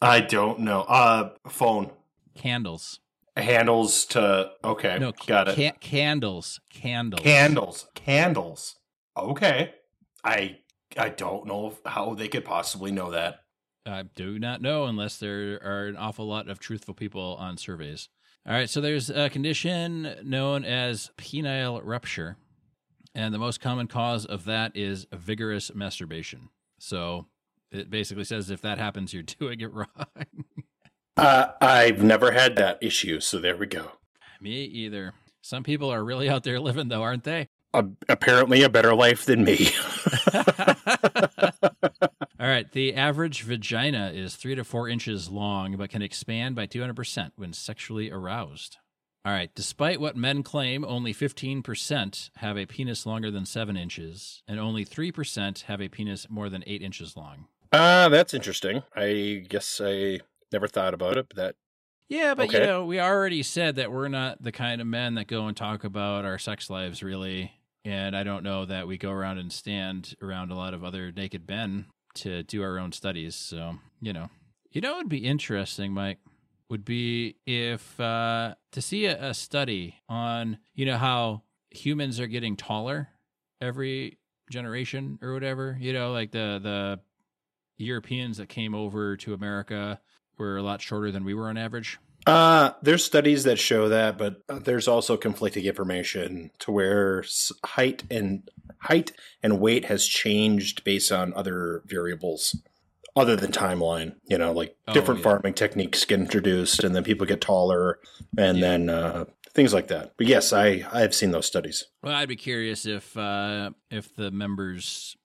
[0.00, 0.82] I don't know.
[0.82, 1.90] Uh, phone
[2.36, 3.00] Candles.
[3.36, 4.98] handles to okay.
[5.00, 5.56] No, got it.
[5.56, 6.60] ca- candles.
[6.70, 7.22] Candles.
[7.22, 8.76] Candles, candles.
[9.16, 9.74] Okay,
[10.24, 10.58] I
[10.98, 13.44] I don't know how they could possibly know that.
[13.86, 18.08] I do not know unless there are an awful lot of truthful people on surveys.
[18.46, 22.36] All right, so there's a condition known as penile rupture,
[23.14, 26.48] and the most common cause of that is vigorous masturbation.
[26.78, 27.26] So
[27.70, 29.86] it basically says if that happens, you're doing it wrong.
[31.16, 33.92] Uh, I've never had that issue, so there we go.
[34.40, 35.14] Me either.
[35.40, 37.48] Some people are really out there living, though, aren't they?
[37.74, 39.70] Uh, apparently, a better life than me.
[42.40, 42.70] All right.
[42.70, 47.52] The average vagina is three to four inches long, but can expand by 200% when
[47.52, 48.78] sexually aroused.
[49.24, 49.50] All right.
[49.54, 54.84] Despite what men claim, only 15% have a penis longer than seven inches, and only
[54.84, 57.46] 3% have a penis more than eight inches long.
[57.72, 58.82] uh, that's interesting.
[58.94, 60.20] I guess I
[60.52, 61.54] never thought about it, but that
[62.08, 65.26] Yeah, but you know, we already said that we're not the kind of men that
[65.26, 67.52] go and talk about our sex lives, really.
[67.88, 71.10] And I don't know that we go around and stand around a lot of other
[71.10, 73.34] naked men to do our own studies.
[73.34, 74.28] So, you know,
[74.70, 76.18] you know, it would be interesting, Mike,
[76.68, 82.26] would be if uh, to see a, a study on, you know, how humans are
[82.26, 83.08] getting taller
[83.58, 84.18] every
[84.50, 85.74] generation or whatever.
[85.80, 87.00] You know, like the the
[87.82, 89.98] Europeans that came over to America
[90.36, 91.98] were a lot shorter than we were on average.
[92.28, 97.24] Uh, there's studies that show that, but uh, there's also conflicting information to where
[97.64, 98.48] height and
[98.80, 99.12] height
[99.42, 102.54] and weight has changed based on other variables
[103.16, 104.14] other than timeline.
[104.26, 105.24] You know, like Oh, different yeah.
[105.24, 107.98] farming techniques get introduced, and then people get taller,
[108.36, 108.66] and Yeah.
[108.68, 110.12] then uh, things like that.
[110.18, 111.86] But yes, I I've seen those studies.
[112.02, 115.16] Well, I'd be curious if uh, if the members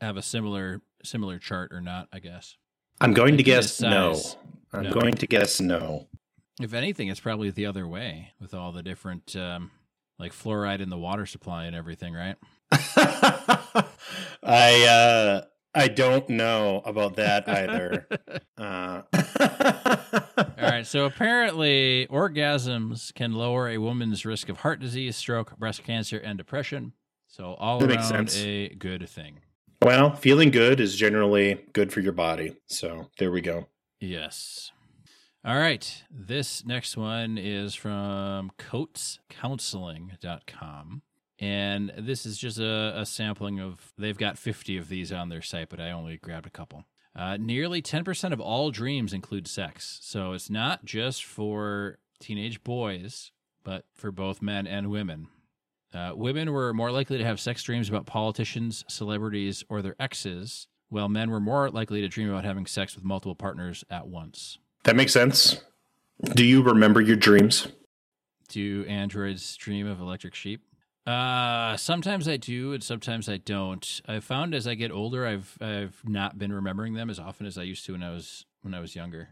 [0.00, 2.08] have a similar similar chart or not.
[2.12, 2.56] I guess
[3.00, 4.20] I'm going to guess no.
[4.72, 4.92] I'm No.
[4.92, 6.08] going to guess no.
[6.60, 9.70] If anything, it's probably the other way with all the different um,
[10.18, 12.36] like fluoride in the water supply and everything, right?
[14.42, 15.42] I uh
[15.74, 18.06] I don't know about that either.
[18.58, 19.02] Uh,
[20.36, 20.84] All right.
[20.84, 26.36] So apparently, orgasms can lower a woman's risk of heart disease, stroke, breast cancer, and
[26.36, 26.92] depression.
[27.28, 28.44] So all That makes around sense.
[28.44, 29.42] a good thing.
[29.80, 32.56] Well, feeling good is generally good for your body.
[32.66, 33.68] So there we go.
[34.00, 34.72] Yes.
[35.44, 36.02] All right.
[36.10, 41.02] This next one is from coatescounseling.com.
[41.40, 45.42] And this is just a, a, sampling of, they've got 50 of these on their
[45.42, 46.86] site, but I only grabbed a couple.
[47.14, 50.00] Uh, nearly 10% of all dreams include sex.
[50.02, 53.30] So it's not just for teenage boys,
[53.62, 55.28] but for both men and women.
[55.94, 60.66] Uh, women were more likely to have sex dreams about politicians, celebrities, or their exes,
[60.88, 64.58] while men were more likely to dream about having sex with multiple partners at once.
[64.88, 65.60] That makes sense.
[66.34, 67.68] Do you remember your dreams?
[68.48, 70.62] Do androids dream of electric sheep?
[71.06, 74.00] Uh, sometimes I do, and sometimes I don't.
[74.08, 77.58] I've found as I get older, I've I've not been remembering them as often as
[77.58, 79.28] I used to when I was when I was younger.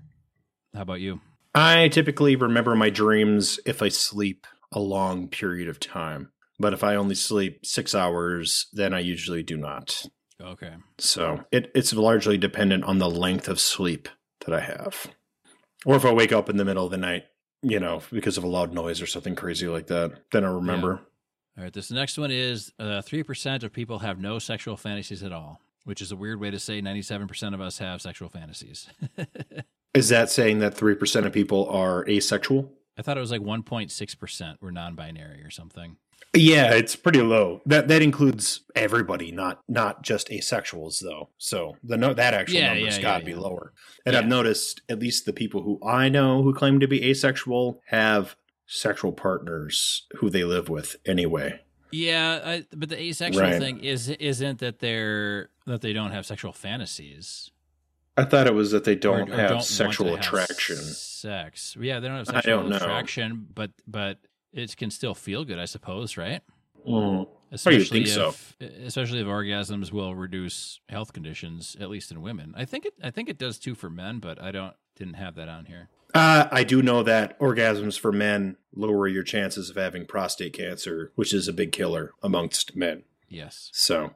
[0.75, 1.23] How about you?
[1.55, 6.85] I typically remember my dreams if I sleep a long period of time, but if
[6.85, 10.05] I only sleep six hours, then I usually do not.
[10.39, 10.75] Okay.
[10.99, 14.11] So it, it's largely dependent on the length of sleep
[14.45, 15.07] that I have,
[15.87, 17.25] or if I wake up in the middle of the night,
[17.63, 20.89] you know, because of a loud noise or something crazy like that, then I remember.
[20.89, 21.59] Yeah.
[21.59, 25.33] All right, this next one is uh, 3% of people have no sexual fantasies at
[25.33, 28.89] all, which is a weird way to say 97% of us have sexual fantasies.
[29.95, 32.71] is that saying that 3% of people are asexual?
[32.99, 35.97] I thought it was like 1.6% were non binary or something.
[36.35, 37.63] Yeah, it's pretty low.
[37.67, 41.31] That that includes everybody, not not just asexuals though.
[41.39, 43.73] So the no, that actual yeah, number's yeah, got to yeah, be lower.
[44.05, 47.81] And I've noticed at least the people who I know who claim to be asexual
[47.87, 51.61] have sexual partners who they live with anyway.
[51.91, 53.61] Yeah, I, but the asexual right.
[53.61, 57.51] thing is isn't that they're that they don't have sexual fantasies.
[58.19, 60.77] I thought it was that they don't or, or have don't sexual attraction.
[60.77, 61.77] Have sex.
[61.81, 64.19] Yeah, they don't have sexual don't attraction, but but
[64.57, 66.43] it can still feel good, I suppose, right?
[66.89, 67.29] Mm.
[67.53, 68.35] Especially if, so?
[68.61, 72.55] especially if orgasms will reduce health conditions, at least in women.
[72.57, 72.95] I think it.
[73.03, 75.89] I think it does too for men, but I don't didn't have that on here.
[76.15, 81.13] Uh, I do know that orgasms for men lower your chances of having prostate cancer,
[81.15, 83.03] which is a big killer amongst men.
[83.29, 83.71] Yes.
[83.73, 84.15] So,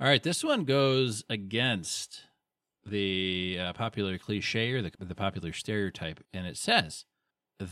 [0.00, 2.22] all right, this one goes against
[2.84, 7.04] the uh, popular cliche or the, the popular stereotype, and it says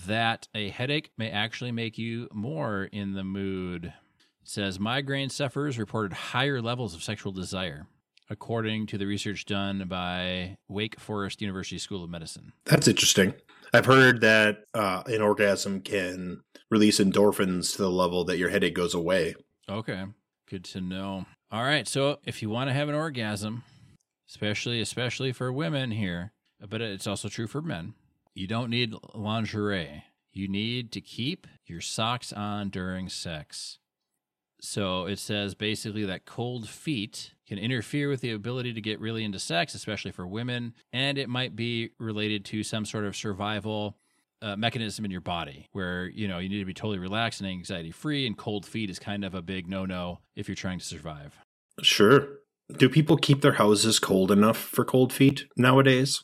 [0.07, 3.87] that a headache may actually make you more in the mood.
[3.87, 7.87] It says migraine sufferers reported higher levels of sexual desire
[8.31, 12.53] according to the research done by Wake Forest University School of Medicine.
[12.65, 13.35] That's interesting.
[13.75, 18.75] I've heard that uh, an orgasm can release endorphins to the level that your headache
[18.75, 19.35] goes away.
[19.69, 20.05] Okay,
[20.49, 21.27] good to know.
[21.51, 23.65] All right, so if you want to have an orgasm,
[24.29, 26.33] especially especially for women here,
[26.69, 27.95] but it's also true for men,
[28.35, 30.05] you don't need lingerie.
[30.33, 33.79] You need to keep your socks on during sex.
[34.61, 39.25] So it says basically that cold feet can interfere with the ability to get really
[39.25, 43.97] into sex, especially for women, and it might be related to some sort of survival
[44.43, 47.51] uh, mechanism in your body where you know you need to be totally relaxed and
[47.51, 50.79] anxiety free, and cold feet is kind of a big no no if you're trying
[50.79, 51.39] to survive.
[51.83, 52.29] Sure.
[52.77, 56.23] Do people keep their houses cold enough for cold feet nowadays?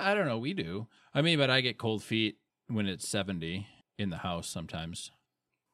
[0.00, 0.38] I don't know.
[0.38, 0.88] We do.
[1.16, 2.36] I mean, but I get cold feet
[2.68, 3.66] when it's 70
[3.98, 5.10] in the house sometimes.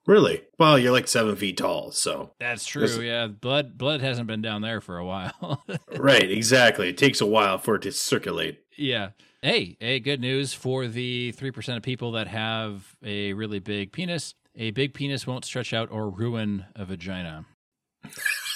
[0.07, 0.43] Really?
[0.57, 2.87] Well, you're like seven feet tall, so that's true.
[2.87, 5.65] Yeah, blood blood hasn't been down there for a while.
[5.97, 6.89] right, exactly.
[6.89, 8.61] It takes a while for it to circulate.
[8.77, 9.11] Yeah.
[9.43, 13.93] Hey, hey, good news for the three percent of people that have a really big
[13.93, 14.35] penis.
[14.57, 17.47] A big penis won't stretch out or ruin a vagina.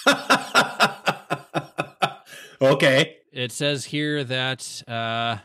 [2.60, 3.18] okay.
[3.32, 5.38] It says here that uh,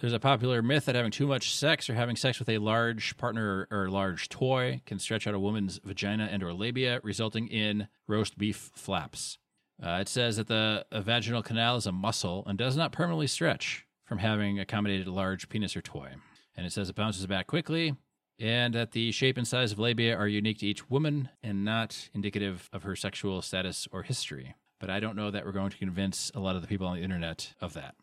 [0.00, 3.16] there's a popular myth that having too much sex or having sex with a large
[3.16, 7.88] partner or large toy can stretch out a woman's vagina and or labia, resulting in
[8.06, 9.38] roast beef flaps.
[9.82, 13.86] Uh, it says that the vaginal canal is a muscle and does not permanently stretch
[14.04, 16.10] from having accommodated a large penis or toy.
[16.56, 17.94] And it says it bounces back quickly,
[18.40, 22.08] and that the shape and size of labia are unique to each woman and not
[22.14, 24.54] indicative of her sexual status or history.
[24.80, 26.96] But I don't know that we're going to convince a lot of the people on
[26.96, 27.96] the internet of that.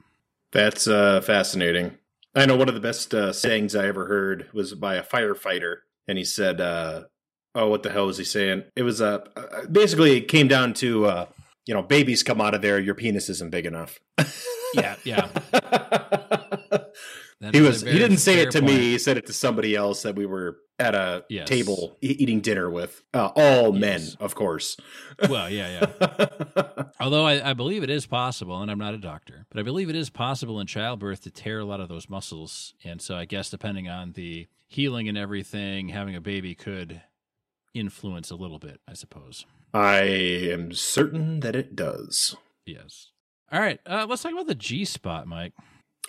[0.56, 1.98] That's uh, fascinating.
[2.34, 5.78] I know one of the best uh, sayings I ever heard was by a firefighter,
[6.08, 7.04] and he said, uh,
[7.54, 10.74] "Oh, what the hell was he saying?" It was uh, uh basically it came down
[10.76, 11.26] to uh,
[11.66, 14.00] you know, babies come out of there, your penis isn't big enough.
[14.76, 15.28] yeah, yeah.
[17.52, 18.74] he was he didn't say it to point.
[18.74, 18.80] me.
[18.80, 21.48] He said it to somebody else that we were at a yes.
[21.48, 23.02] table e- eating dinner with.
[23.14, 23.80] Uh, all yes.
[23.82, 24.78] men, of course.
[25.30, 26.84] Well, yeah, yeah.
[27.00, 29.90] Although I, I, believe it is possible, and I'm not a doctor, but I believe
[29.90, 32.74] it is possible in childbirth to tear a lot of those muscles.
[32.84, 37.02] And so I guess depending on the healing and everything, having a baby could
[37.74, 39.46] influence a little bit, I suppose.
[39.74, 42.36] I am certain that it does.
[42.66, 43.12] Yes.
[43.52, 43.80] All right.
[43.86, 45.54] Uh, let's talk about the G spot, Mike.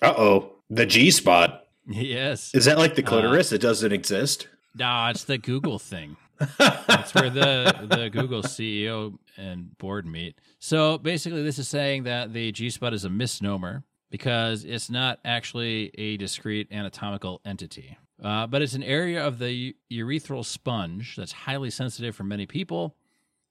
[0.03, 0.53] Uh oh.
[0.69, 1.63] The G spot.
[1.89, 2.53] Yes.
[2.53, 3.53] Is that like the Uh, clitoris?
[3.53, 4.49] it doesn't exist.
[4.79, 6.17] No, it's the Google thing.
[6.59, 10.39] That's where the the Google CEO and board meet.
[10.59, 15.19] So basically, this is saying that the G spot is a misnomer because it's not
[15.25, 21.33] actually a discrete anatomical entity, uh, but it's an area of the urethral sponge that's
[21.33, 22.97] highly sensitive for many people.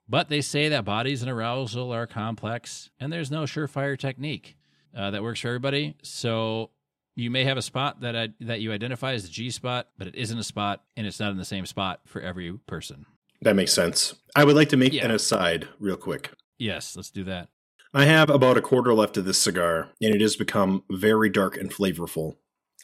[0.07, 4.55] But they say that bodies and arousal are complex, and there's no surefire technique
[4.95, 5.95] uh, that works for everybody.
[6.03, 6.69] So
[7.15, 10.07] you may have a spot that I, that you identify as the G spot, but
[10.07, 13.05] it isn't a spot, and it's not in the same spot for every person.
[13.41, 14.15] That makes sense.
[14.35, 15.05] I would like to make Yeah.
[15.05, 16.31] an aside real quick.
[16.57, 17.49] Yes, let's do that.
[17.93, 21.55] I have about a quarter left of this cigar, and it has become very dark
[21.57, 22.35] and flavorful.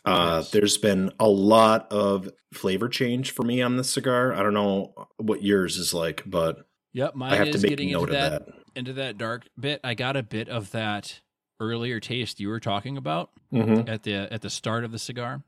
[0.05, 0.51] Uh, Yes.
[0.51, 4.33] There's been a lot of flavor change for me on this cigar.
[4.33, 7.69] I don't know what yours is like, but Yep, I mine have to is make
[7.69, 8.55] getting note into of that, that.
[8.75, 9.79] into that dark bit.
[9.83, 11.21] I got a bit of that
[11.61, 15.43] earlier taste you were talking about hmm at the at the start of the cigar,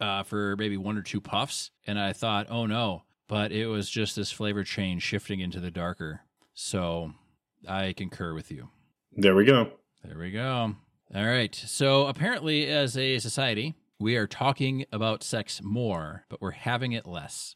[0.00, 3.88] uh, for maybe one or two puffs, and I thought, oh no, but it was
[3.88, 6.22] just this flavor change shifting into the darker.
[6.54, 7.12] So
[7.68, 8.70] I concur with you.
[9.12, 9.70] There we go.
[10.02, 10.74] There we go.
[11.14, 11.54] All right.
[11.54, 17.06] So apparently, as a society, we are talking about sex more, but we're having it
[17.06, 17.54] less.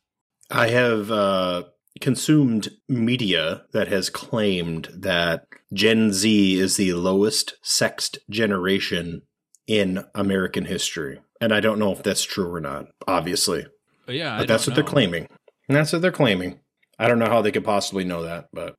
[0.50, 1.64] I have uh,
[2.00, 9.22] consumed media that has claimed that Gen Z is the lowest sexed generation
[9.66, 11.20] in American history.
[11.40, 13.66] And I don't know if that's true or not, obviously.
[14.06, 15.28] But yeah, But that's what they're claiming.
[15.68, 16.60] And that's what they're claiming.
[16.98, 18.76] I don't know how they could possibly know that, but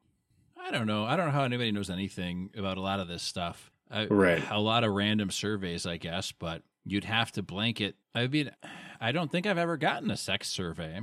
[0.57, 1.05] I don't know.
[1.05, 3.71] I don't know how anybody knows anything about a lot of this stuff.
[3.91, 4.43] I, Right.
[4.49, 7.95] A lot of random surveys, I guess, but you'd have to blanket.
[8.15, 8.51] I mean,
[8.99, 11.01] I don't think I've ever gotten a sex survey,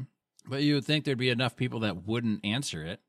[0.48, 3.00] but you would think there'd be enough people that wouldn't answer it.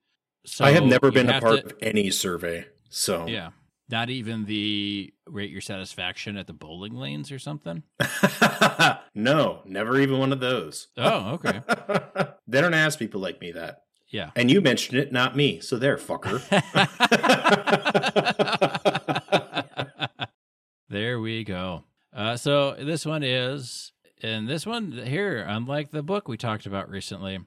[0.45, 2.65] So I have never been a part to- of any survey.
[2.89, 3.49] So Yeah.
[3.87, 7.83] Not even the rate your satisfaction at the bowling lanes or something.
[9.13, 10.87] no, never even one of those.
[10.97, 11.61] Oh, okay.
[12.47, 13.83] they don't ask people like me that.
[14.09, 14.31] Yeah.
[14.35, 15.59] And you mentioned it, not me.
[15.59, 16.41] So there, fucker.
[20.89, 21.83] there we go.
[22.11, 23.91] Uh, so this one is,
[24.25, 27.39] and this one here, unlike the book we talked about recently,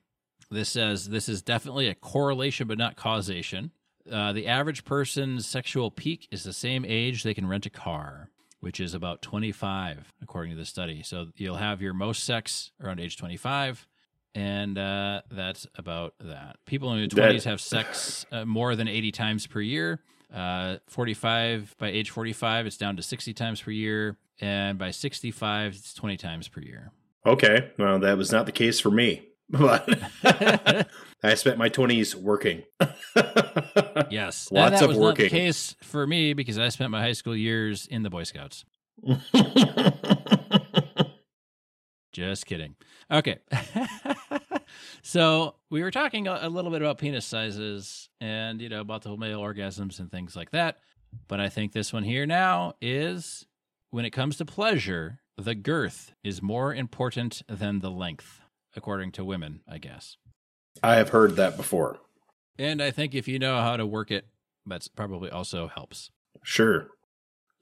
[0.51, 3.73] this says this is definitely a correlation but not causation.
[4.11, 8.31] Uh, the average person's sexual peak is the same age they can rent a car,
[8.61, 11.03] which is about 25, according to the study.
[11.03, 13.87] So you'll have your most sex around age 25.
[14.35, 16.57] And uh, that's about that.
[16.65, 20.01] People in their That- 20s have sex uh, more than 80 times per year.
[20.33, 25.75] Uh, 45 by age 45, it's down to 60 times per year, and by 65,
[25.75, 26.93] it's 20 times per year.
[27.27, 27.71] okay.
[27.79, 29.25] Well, that was not the case for me.
[29.51, 29.89] But
[31.23, 32.65] I spent my 20s working.
[34.11, 35.29] Yes, Lots of was not the working.
[35.31, 38.65] case for me because I spent my high school years in the Boy Scouts.
[42.13, 42.75] Just kidding.
[43.11, 43.39] Okay.
[45.03, 49.17] So we were talking a, little bit about penis sizes and, you know, about the
[49.17, 50.79] male orgasms and things like that.
[51.27, 53.47] But I think this one here now is
[53.91, 58.41] when it comes to pleasure, the girth is more important than the length,
[58.77, 60.17] according to women, I guess.
[60.83, 61.99] I have heard that before.
[62.59, 64.27] And I think if you know how to work it,
[64.67, 66.11] that's probably also helps.
[66.43, 66.89] Sure.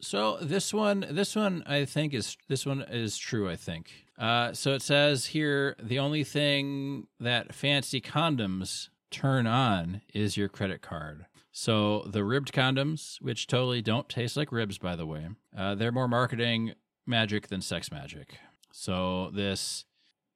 [0.01, 3.49] So this one, this one, I think is this one is true.
[3.49, 3.90] I think.
[4.18, 10.49] Uh, so it says here the only thing that fancy condoms turn on is your
[10.49, 11.26] credit card.
[11.53, 15.92] So the ribbed condoms, which totally don't taste like ribs, by the way, uh, they're
[15.92, 16.74] more marketing
[17.07, 18.38] magic than sex magic.
[18.72, 19.86] So this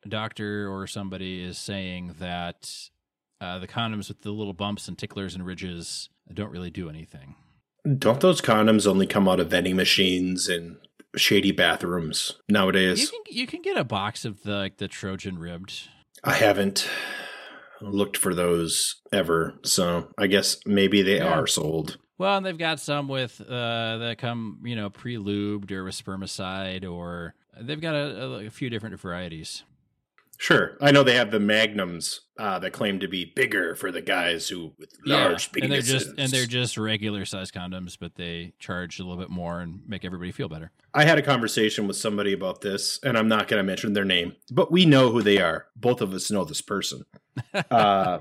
[0.09, 2.89] doctor or somebody is saying that
[3.41, 7.35] uh, the condoms with the little bumps and ticklers and ridges don't really do anything.
[7.99, 10.77] Don't those condoms only come out of vending machines and
[11.17, 13.11] shady bathrooms You nowadays?
[13.11, 15.89] can you can get a box of the like the Trojan ribbed.
[16.23, 16.89] I haven't
[17.81, 21.39] looked for those ever, so I guess maybe they Yeah.
[21.39, 21.97] are sold.
[22.19, 25.95] Well, and they've got some with uh, that come you know pre lubed or with
[25.95, 29.63] spermicide, or they've got a, a, a few different varieties.
[30.41, 34.01] Sure, I know they have the magnums uh, that claim to be bigger for the
[34.01, 35.63] guys who with large penises.
[35.63, 39.29] and they're just and they're just regular size condoms, but they charge a little bit
[39.29, 40.73] more and make everybody feel better.
[40.95, 44.07] I had a conversation with somebody about this, and I'm not going to mention their
[44.07, 45.67] name, but we know who they are.
[45.77, 47.05] Both of us know this person.
[47.71, 48.21] uh,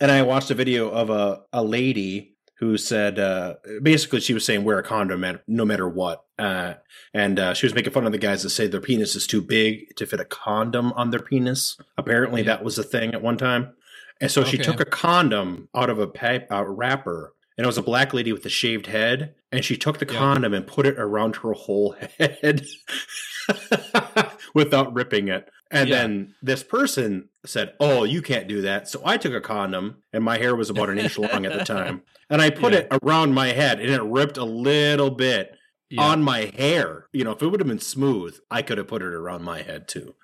[0.00, 4.44] and I watched a video of a, a lady who said uh, basically she was
[4.44, 6.24] saying wear a condom no matter what.
[6.38, 6.74] Uh,
[7.14, 9.40] and uh, she was making fun of the guys that say their penis is too
[9.42, 11.78] big to fit a condom on their penis.
[11.98, 12.48] Apparently, Yeah.
[12.56, 13.72] that was a thing at one time.
[14.20, 17.78] And so she took a condom out of a, pa- a wrapper, and it was
[17.78, 19.34] a black lady with a shaved head.
[19.50, 20.18] And she took the Yeah.
[20.18, 22.66] condom and put it around her whole head.
[24.54, 25.48] without ripping it.
[25.70, 25.96] And Yeah.
[25.96, 30.24] then this person said, "Oh, you can't do that." So I took a condom, and
[30.24, 32.80] my hair was about an inch long at the time, and I put Yeah.
[32.80, 35.56] it around my head, and it ripped a little bit
[35.88, 36.02] Yeah.
[36.02, 37.06] on my hair.
[37.12, 39.62] You know, if it would have been smooth, I could have put it around my
[39.62, 40.14] head too.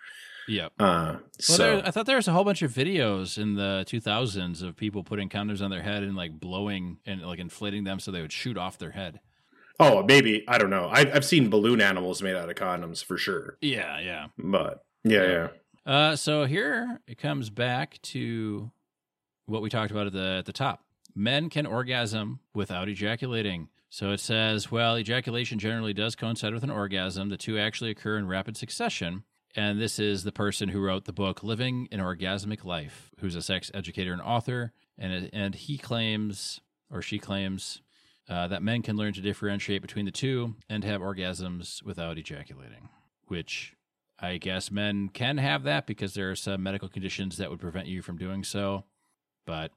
[0.49, 0.73] Yep.
[0.79, 3.85] Uh, Well, so there, I thought there was a whole bunch of videos in the
[3.89, 7.99] 2000s of people putting condoms on their head and like blowing and like inflating them
[7.99, 9.19] so they would shoot off their head.
[9.81, 10.89] Oh, maybe I don't know.
[10.91, 14.27] I've, I've seen balloon animals made out of condoms for sure, Yeah, yeah.
[14.39, 15.49] but yeah,
[15.87, 15.93] yeah.
[15.93, 18.70] Uh, so here it comes back to
[19.47, 20.83] what we talked about at the at the top.
[21.14, 23.68] Men can orgasm without ejaculating.
[23.89, 27.29] So it says, well, ejaculation generally does coincide with an orgasm.
[27.29, 29.22] The two actually occur in rapid succession.
[29.55, 33.41] And this is the person who wrote the book Living an Orgasmic Life, who's a
[33.41, 34.72] sex educator and author.
[34.99, 36.61] And, and he claims,
[36.91, 37.81] or she claims,
[38.29, 42.89] uh, that men can learn to differentiate between the two and have orgasms without ejaculating,
[43.29, 43.74] which
[44.18, 47.87] I guess men can have that because there are some medical conditions that would prevent
[47.87, 48.85] you from doing so.
[49.47, 49.70] But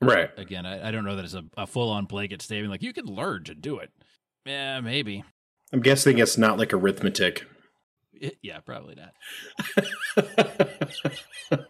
[0.00, 0.30] Right.
[0.36, 2.92] again, I, I don't know that it's a, a full on blanket statement like you
[2.92, 3.90] can learn to do it.
[4.44, 5.24] Yeah, maybe.
[5.72, 7.44] I'm guessing it's not like arithmetic.
[8.12, 9.14] It- yeah, probably not.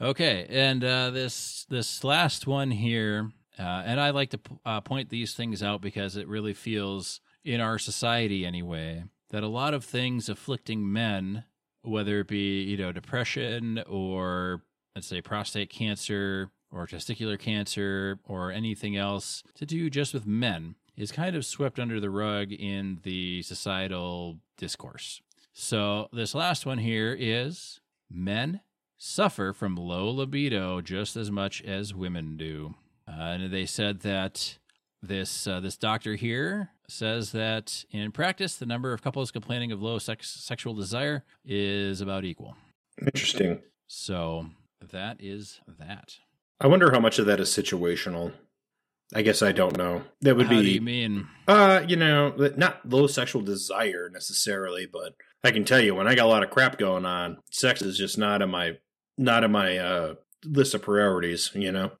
[0.00, 4.80] Okay, and uh, this this last one here, uh, and I like to p- uh,
[4.80, 9.74] point these things out because it really feels in our society anyway that a lot
[9.74, 11.44] of things afflicting men,
[11.82, 14.62] whether it be you know depression or
[14.94, 20.74] let's say prostate cancer or testicular cancer or anything else to do just with men,
[20.96, 25.20] is kind of swept under the rug in the societal discourse.
[25.52, 27.80] So this last one here is
[28.10, 28.60] men
[28.96, 32.74] suffer from low libido just as much as women do.
[33.08, 34.58] Uh, and they said that
[35.02, 39.80] this uh, this doctor here says that in practice, the number of couples complaining of
[39.80, 42.56] low sex sexual desire is about equal.
[43.00, 43.60] Interesting.
[43.86, 44.46] So
[44.90, 46.16] that is that.
[46.60, 48.32] I wonder how much of that is situational.
[49.14, 50.02] I guess I don't know.
[50.20, 51.28] That would How do be you mean?
[51.46, 56.14] Uh, you know, not low sexual desire necessarily, but I can tell you when I
[56.14, 58.78] got a lot of crap going on, sex is just not in my
[59.16, 61.92] not in my uh list of priorities, you know.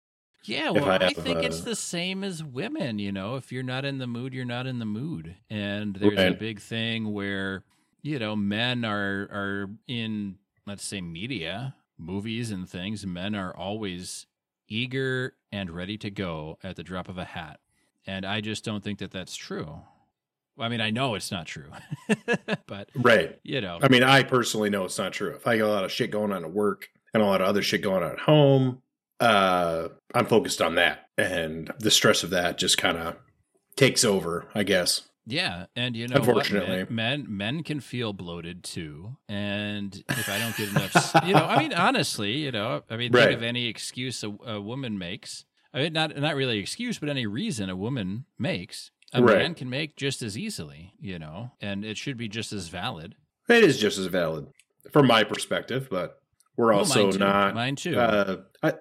[0.44, 2.98] Yeah, well, I I, think it's uh, the same as women.
[2.98, 5.36] You know, if you're not in the mood, you're not in the mood.
[5.50, 7.64] And there's a big thing where
[8.02, 10.36] you know men are are in
[10.66, 13.04] let's say media, movies, and things.
[13.06, 14.26] Men are always
[14.68, 17.60] eager and ready to go at the drop of a hat,
[18.06, 19.80] and I just don't think that that's true.
[20.60, 21.70] I mean, I know it's not true,
[22.66, 23.38] but Right.
[23.44, 25.30] you know, I mean, I personally know it's not true.
[25.34, 27.46] If I got a lot of shit going on at work and a lot of
[27.46, 28.82] other shit going on at home,
[29.20, 31.08] uh I'm focused on that.
[31.16, 33.16] And the stress of that just kind of
[33.76, 35.02] takes over, I guess.
[35.26, 36.76] Yeah, and you know, what, Unfortunately.
[36.84, 41.44] men, men men can feel bloated too, and if I don't get enough, you know,
[41.44, 43.24] I mean, honestly, you know, I mean, Right.
[43.28, 45.44] think of any excuse a, a woman makes.
[45.74, 49.36] I mean, not not really excuse, but any reason a woman makes, a Right.
[49.36, 53.14] man can make just as easily, you know, and it should be just as valid.
[53.50, 54.46] It is just as valid
[54.92, 56.22] from my perspective, but
[56.56, 57.98] we're Well, also mine not mine too.
[58.00, 58.72] Uh, I,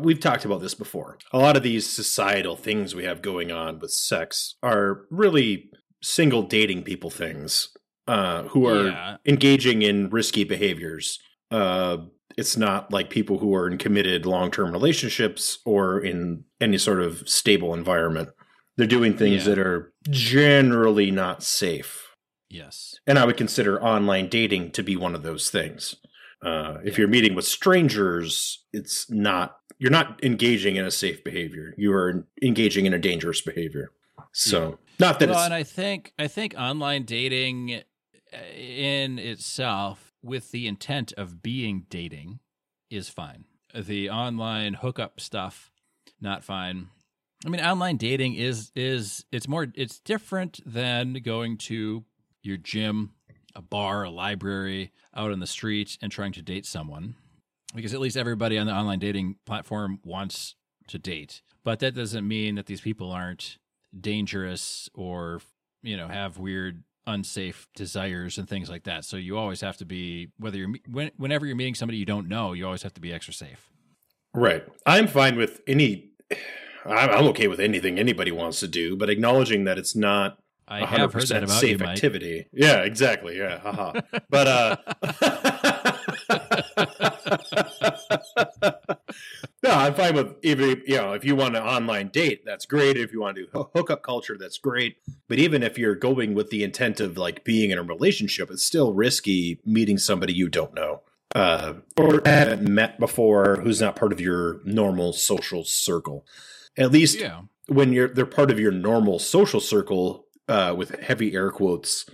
[0.00, 1.18] we've talked about this before.
[1.32, 5.70] A lot of these societal things we have going on with sex are really
[6.02, 7.70] single dating people things
[8.06, 9.16] uh, who are Yeah.
[9.26, 11.18] engaging in risky behaviors.
[11.50, 11.98] Uh,
[12.36, 17.00] it's not like people who are in committed long term relationships or in any sort
[17.00, 18.30] of stable environment.
[18.76, 19.54] They're doing things Yeah.
[19.54, 22.06] that are generally not safe.
[22.48, 25.94] yes, And I would consider online dating to be one of those things.
[26.42, 31.74] Uh, if you're meeting with strangers, it's not you're not engaging in a safe behavior.
[31.76, 33.90] You are engaging in a dangerous behavior.
[34.32, 37.82] So, not that well, it's and I think I think online dating
[38.32, 42.40] uh, in itself, with the intent of being dating,
[42.90, 43.44] is fine.
[43.74, 45.72] The online hookup stuff,
[46.20, 46.88] not fine.
[47.44, 52.04] I mean, online dating is is it's more it's different than going to
[52.42, 53.12] your gym,
[53.54, 57.14] a bar, a library, out on the street, and trying to date someone,
[57.74, 60.54] because at least everybody on the online dating platform wants
[60.88, 61.42] to date.
[61.64, 63.58] But that doesn't mean that these people aren't
[63.98, 65.40] dangerous or
[65.82, 69.84] you know have weird unsafe desires and things like that so you always have to
[69.84, 73.00] be whether you're when, whenever you're meeting somebody you don't know you always have to
[73.00, 73.70] be extra safe
[74.34, 74.64] right.
[74.86, 76.10] I'm fine with any.
[76.86, 80.38] I'm I'm okay with anything anybody wants to do, but acknowledging that it's not
[80.70, 81.88] i have heard that 100% about you safe Mike.
[81.90, 82.46] activity.
[82.52, 83.36] Yeah, exactly.
[83.38, 84.00] Yeah, haha.
[84.30, 84.76] but uh
[89.62, 92.96] No, I'm fine with even you know, if you want an online date, that's great.
[92.96, 94.96] If you want to do hoo- hookup culture, that's great.
[95.28, 98.64] But even if you're going with the intent of like being in a relationship, it's
[98.64, 101.02] still risky meeting somebody you don't know
[101.34, 106.24] uh, or haven't met before, who's not part of your normal social circle.
[106.78, 107.42] At least Yeah.
[107.66, 112.04] when you're they're part of your normal social circle, uh, with heavy air quotes,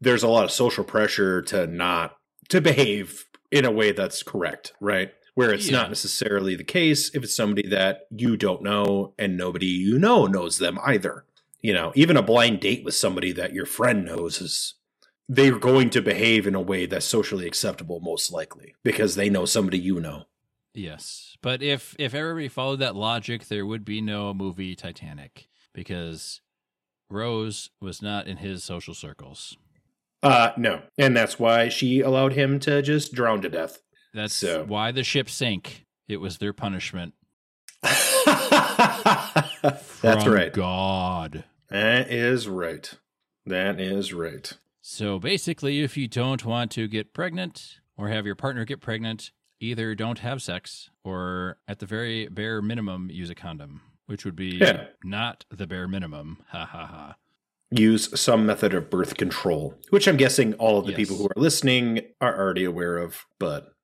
[0.00, 2.16] there's a lot of social pressure to not
[2.48, 5.12] to behave in a way that's correct, right?
[5.34, 5.78] Where it's Yeah.
[5.78, 10.26] not necessarily the case if it's somebody that you don't know and nobody you know
[10.26, 11.24] knows them either.
[11.60, 14.74] You know, even a blind date with somebody that your friend knows is
[15.28, 19.44] they're going to behave in a way that's socially acceptable most likely because they know
[19.44, 20.24] somebody you know.
[20.74, 21.36] Yes.
[21.42, 26.40] But if if everybody followed that logic, there would be no movie Titanic because
[27.12, 29.56] Rose was not in his social circles.
[30.22, 30.82] Uh no.
[30.98, 33.80] And that's why she allowed him to just drown to death.
[34.14, 35.84] That's So- why the ship sank.
[36.08, 37.14] It was their punishment.
[40.02, 40.52] that's right.
[40.52, 41.44] God.
[41.70, 42.92] That is right.
[43.46, 44.52] That is right.
[44.80, 49.30] So basically, if you don't want to get pregnant or have your partner get pregnant,
[49.60, 54.36] either don't have sex or, at the very bare minimum, use a condom, which would
[54.36, 54.88] be Yeah.
[55.04, 56.42] not the bare minimum.
[56.48, 57.16] Ha ha ha.
[57.70, 60.98] Use some method of birth control, which I'm guessing all of the Yes.
[60.98, 63.74] people who are listening are already aware of, but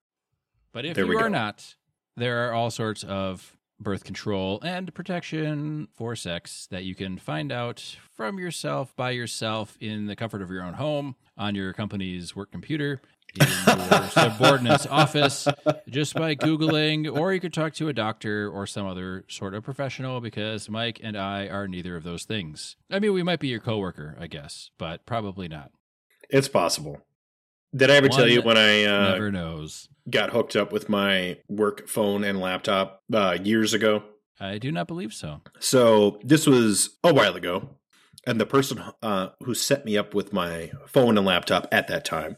[0.72, 1.28] But if you are go.
[1.28, 1.74] not,
[2.16, 7.50] there are all sorts of birth control and protection for sex that you can find
[7.52, 12.34] out from yourself by yourself in the comfort of your own home on your company's
[12.36, 13.00] work computer
[13.34, 15.46] in your subordinate's office
[15.88, 19.62] just by googling or you could talk to a doctor or some other sort of
[19.64, 22.76] professional because Mike and I are neither of those things.
[22.90, 25.70] I mean, we might be your coworker, I guess, but probably not.
[26.30, 27.02] it's possible.
[27.76, 29.90] Did I ever tell you when I uh, Never knows.
[30.08, 34.02] got hooked up with my work phone and laptop uh, years ago?
[34.40, 35.42] I do not believe so.
[35.58, 37.68] So this was a while ago,
[38.26, 42.06] and the person uh, who set me up with my phone and laptop at that
[42.06, 42.36] time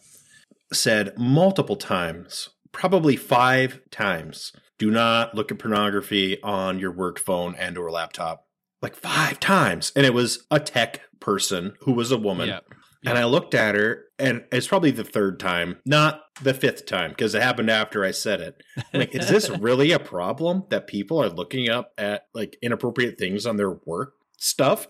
[0.72, 7.54] said multiple times, probably five times, "Do not look at pornography on your work phone
[7.56, 8.46] and or laptop."
[8.82, 12.48] Like five times, and it was a tech person who was a woman.
[12.48, 12.60] Yeah.
[13.04, 17.10] And I looked at her, and it's probably the third time, not the fifth time,
[17.10, 18.62] because it happened after I said it.
[18.92, 23.18] I'm like, is this really a problem that people are looking up at like inappropriate
[23.18, 24.86] things on their work stuff?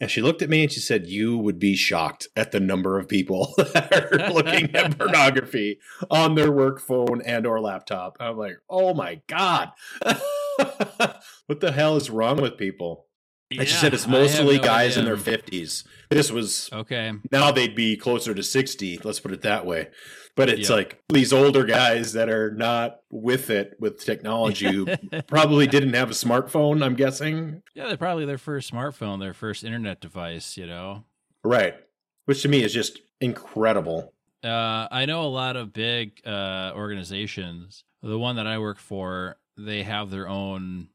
[0.00, 2.98] And she looked at me and she said, You would be shocked at the number
[2.98, 5.78] of people that are looking at pornography
[6.10, 8.16] on their work phone and or laptop.
[8.18, 9.70] I'm like, oh my God.
[11.46, 13.06] what the hell is wrong with people?
[13.50, 15.84] And she said it's mostly no guys in their fifties.
[16.08, 17.12] This was Okay.
[17.32, 19.88] now they'd be closer to 60 let's put it that way
[20.36, 20.76] but it's Yeah.
[20.76, 24.86] like these older guys that are not with it with technology who
[25.28, 29.62] probably didn't have a smartphone i'm guessing Yeah, they're probably their first smartphone, their first
[29.64, 31.04] internet device, you know.
[31.44, 31.74] right
[32.26, 37.84] which to me is just incredible Uh, I know a lot of big uh, organizations.
[38.02, 40.88] The one that I work for, they have their own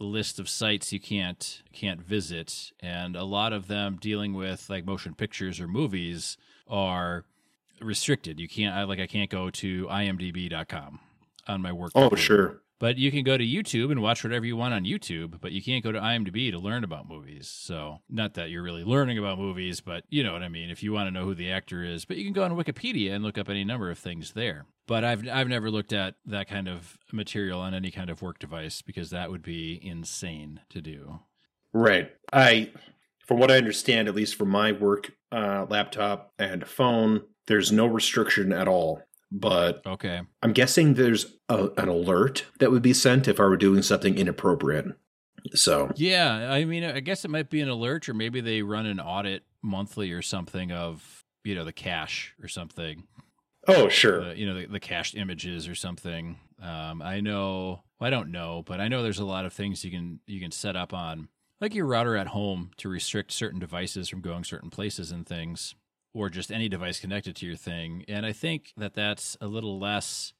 [0.00, 4.84] list of sites you can't can't visit, and a lot of them dealing with like
[4.84, 6.36] motion pictures or movies
[6.68, 7.24] are
[7.80, 8.40] restricted.
[8.40, 11.00] You can't I, like I can't go to imdb.com
[11.46, 11.92] on my work.
[11.94, 12.22] oh computer.
[12.22, 15.50] sure But you can go to YouTube and watch whatever you want on YouTube, but
[15.50, 17.48] you can't go to IMDb to learn about movies.
[17.48, 20.70] So, not that you're really learning about movies, but you know what I mean.
[20.70, 23.12] If you want to know who the actor is, but you can go on Wikipedia
[23.14, 24.66] and look up any number of things there.
[24.86, 28.38] But I've I've never looked at that kind of material on any kind of work
[28.38, 31.20] device because that would be insane to do.
[31.72, 32.70] right i
[33.26, 37.86] from what i understand at least for my work uh, laptop and phone there's no
[37.86, 40.20] restriction at all but Okay.
[40.42, 44.16] i'm guessing there's a, an alert that would be sent if i were doing something
[44.16, 44.86] inappropriate
[45.54, 48.86] so Yeah, I mean, I guess it might be an alert, or maybe they run
[48.86, 53.04] an audit monthly or something of you know the cache or something.
[53.68, 58.10] oh sure the, you know the, the cached images or something um, i know i
[58.10, 60.74] don't know but i know there's a lot of things you can you can set
[60.76, 61.28] up on
[61.60, 65.74] like your router at home to restrict certain devices from going certain places and things
[66.18, 69.78] or just any device connected to your thing and i think that that's a little
[69.78, 70.32] less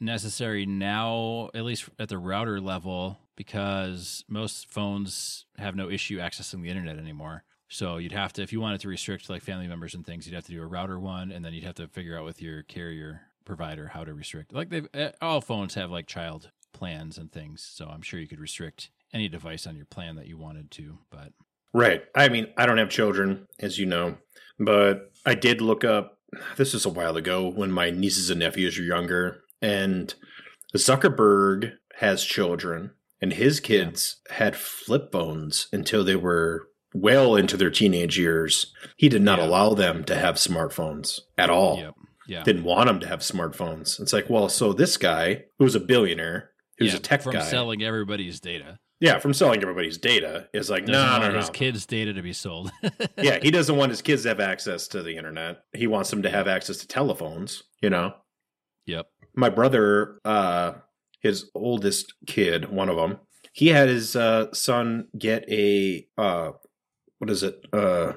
[0.00, 6.62] necessary now at least at the router level because most phones have no issue accessing
[6.62, 9.94] the internet anymore so you'd have to, if you wanted to restrict like family members
[9.94, 12.18] and things, you'd have to do a router one, and then you'd have to figure
[12.18, 14.52] out with your carrier provider how to restrict.
[14.52, 18.26] Like they've eh, all phones have like child plans and things, so I'm sure you
[18.26, 20.98] could restrict any device on your plan that you wanted to.
[21.10, 21.32] But
[21.72, 22.02] Right.
[22.14, 24.16] I mean, I don't have children, as you know,
[24.58, 26.18] but I did look up.
[26.56, 30.14] This was a while ago when my nieces and nephews were younger, and
[30.76, 37.70] Zuckerberg has children, and his kids had flip phones until they were well into their
[37.70, 39.46] teenage years, he did not Yeah.
[39.46, 41.78] allow them to have smartphones at all.
[41.78, 41.94] Yep.
[42.26, 42.42] Yeah.
[42.44, 44.00] Didn't want them to have smartphones.
[44.00, 47.42] It's like, well, so this guy who's a billionaire, who's Yeah, a tech from guy,
[47.44, 48.78] selling everybody's data.
[49.00, 51.38] Yeah, from selling everybody's data, is like, Doesn't no, no, no.
[51.38, 52.70] his kids' data to be sold.
[53.18, 55.62] yeah, he doesn't want his kids to have access to the internet.
[55.74, 57.62] He wants them to have access to telephones.
[57.80, 58.14] You know,
[58.86, 59.06] Yep.
[59.34, 60.72] my brother, uh,
[61.20, 63.18] his oldest kid, one of them,
[63.52, 66.52] he had his uh, son get a uh,
[67.18, 68.12] what is it, uh,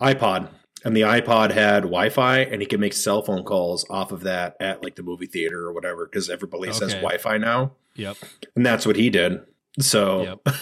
[0.00, 0.48] iPod,
[0.84, 4.56] and the iPod had Wi-Fi, and he could make cell phone calls off of that
[4.60, 6.92] at like the movie theater or whatever, because everybody has Okay.
[6.94, 8.16] Wi-Fi now, Yep.
[8.54, 9.40] and that's what he did.
[9.78, 10.56] So Yep.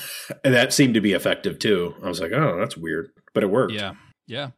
[0.44, 1.94] and that seemed to be effective too.
[2.02, 3.72] I was like, oh, that's weird, but it worked.
[3.72, 3.94] Yeah.
[4.26, 4.50] Yeah.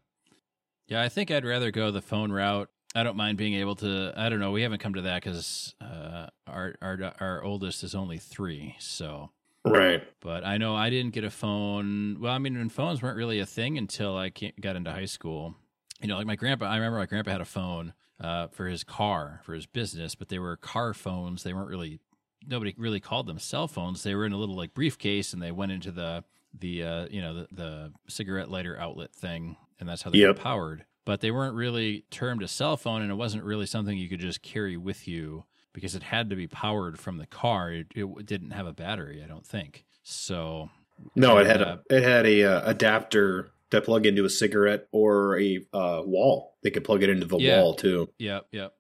[0.88, 1.02] Yeah.
[1.02, 2.68] I think I'd rather go the phone route.
[2.94, 4.14] I don't mind being able to.
[4.16, 4.52] I don't know.
[4.52, 8.74] We haven't come to that because uh, our our our oldest is only three.
[8.78, 9.32] So,
[9.66, 10.02] Right.
[10.22, 12.16] but I know I didn't get a phone.
[12.20, 14.30] Well, I mean, when phones weren't really a thing until I
[14.60, 15.54] got into high school.
[16.00, 16.66] You know, like my grandpa.
[16.70, 20.30] I remember my grandpa had a phone uh, for his car for his business, but
[20.30, 21.42] they were car phones.
[21.42, 22.00] They weren't really.
[22.46, 24.02] Nobody really called them cell phones.
[24.02, 26.24] They were in a little like briefcase, and they went into the
[26.58, 30.28] the uh, you know the, the cigarette lighter outlet thing, and that's how they Yep.
[30.36, 30.84] were powered.
[31.04, 34.18] But they weren't really termed a cell phone, and it wasn't really something you could
[34.20, 37.70] just carry with you because it had to be powered from the car.
[37.70, 39.84] It, it didn't have a battery, I don't think.
[40.02, 40.70] So
[41.14, 44.86] No, it had Uh, a it had a uh, adapter to plug into a cigarette
[44.92, 46.54] or a uh, wall.
[46.62, 47.60] They could plug it into the Yeah.
[47.60, 48.08] wall too.
[48.18, 48.72] yep, yep.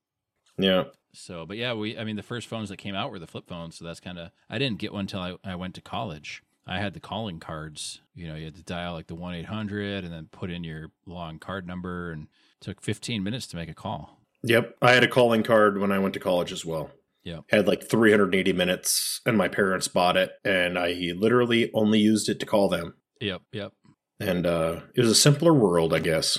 [0.58, 0.84] Yeah.
[1.16, 3.48] So, but yeah, we, I mean, the first phones that came out were the flip
[3.48, 3.76] phones.
[3.76, 6.42] So that's kind of, I didn't get one until I, I went to college.
[6.66, 8.00] I had the calling cards.
[8.14, 10.90] You know, you had to dial like the 1 800 and then put in your
[11.06, 12.26] long card number and
[12.60, 14.18] took 15 minutes to make a call.
[14.42, 14.76] Yep.
[14.82, 16.90] I had a calling card when I went to college as well.
[17.24, 17.40] Yeah.
[17.50, 22.38] Had like 380 minutes, and my parents bought it, and I literally only used it
[22.38, 22.94] to call them.
[23.20, 23.72] Yep, yep.
[24.20, 26.38] And uh, it was a simpler world, I guess.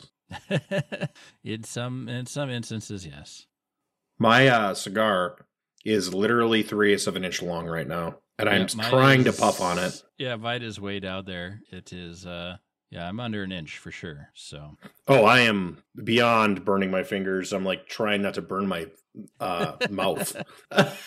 [1.44, 3.48] in some, in some instances, yes.
[4.20, 5.46] My uh, cigar
[5.86, 9.24] is literally three eighths of an inch long right now, and I'm Yeah, mine trying
[9.26, 10.02] to puff on it.
[10.18, 11.62] Yeah, Vita's way down there.
[11.72, 12.58] It is, uh,
[12.90, 14.30] yeah, I'm under an inch for sure.
[14.34, 17.54] So, Oh, I am beyond burning my fingers.
[17.54, 18.88] I'm like trying not to burn my
[19.40, 20.36] uh, mouth.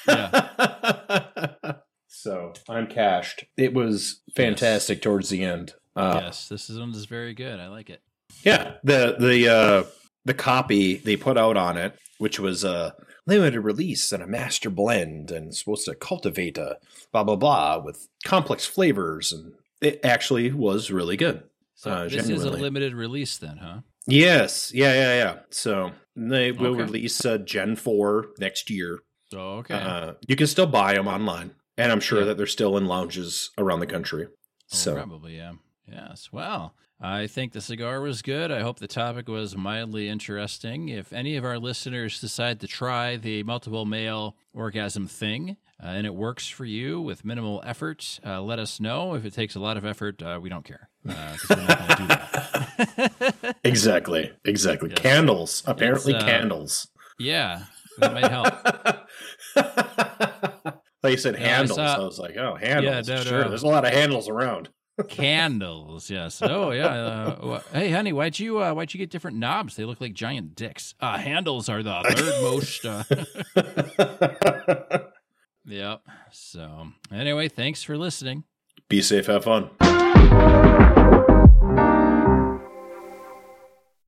[0.06, 1.74] Yeah.
[2.12, 3.44] So I'm cashed.
[3.56, 5.74] It was fantastic towards the end.
[5.94, 7.58] Uh, yes, this is one is very good.
[7.61, 8.02] I like it.
[8.42, 9.82] Yeah, the the uh,
[10.24, 12.94] the copy they put out on it, which was a
[13.26, 16.78] limited release and a master blend, and supposed to cultivate a
[17.12, 21.42] blah blah blah with complex flavors, and it actually was really good.
[21.74, 23.80] So Uh, this is a limited release then, huh?
[24.06, 25.38] Yes, yeah, yeah, yeah.
[25.50, 26.82] So they will Okay.
[26.82, 29.00] release uh, Gen Four next year.
[29.30, 29.74] So, okay.
[29.74, 32.24] Uh, you can still buy them online, and I'm sure Yeah.
[32.26, 34.26] that they're still in lounges around the country.
[34.26, 34.32] Oh,
[34.66, 35.52] So probably, yeah.
[35.86, 36.30] Yes.
[36.32, 38.51] Well, I think the cigar was good.
[38.51, 40.90] I hope the topic was mildly interesting.
[40.90, 46.07] If any of our listeners decide to try the multiple male orgasm thing uh, and
[46.07, 49.14] it works for you with minimal effort, uh, let us know.
[49.14, 50.90] If it takes a lot of effort, uh, we don't care.
[51.09, 51.98] Uh, 'cause we're not
[53.40, 54.90] do exactly, exactly.
[54.90, 54.98] Yes.
[54.98, 56.86] Candles, apparently uh, candles.
[57.18, 57.62] yeah,
[57.98, 58.53] that might help.
[61.05, 61.78] you said, No, I handles.
[61.78, 63.09] I, was like, oh, handles.
[63.09, 63.48] no, sure, no.
[63.48, 64.68] there's a lot of handles around.
[65.09, 66.40] Candles, yes.
[66.42, 66.86] Oh, yeah.
[66.86, 69.76] Uh, hey, honey, why'd you uh, why'd you get different knobs?
[69.76, 70.94] They look like giant dicks.
[71.01, 72.84] Uh, handles are the third most.
[74.94, 75.01] Uh,
[75.64, 76.03] yep.
[76.30, 78.44] So, anyway, thanks for listening.
[78.88, 79.70] Be safe, have fun.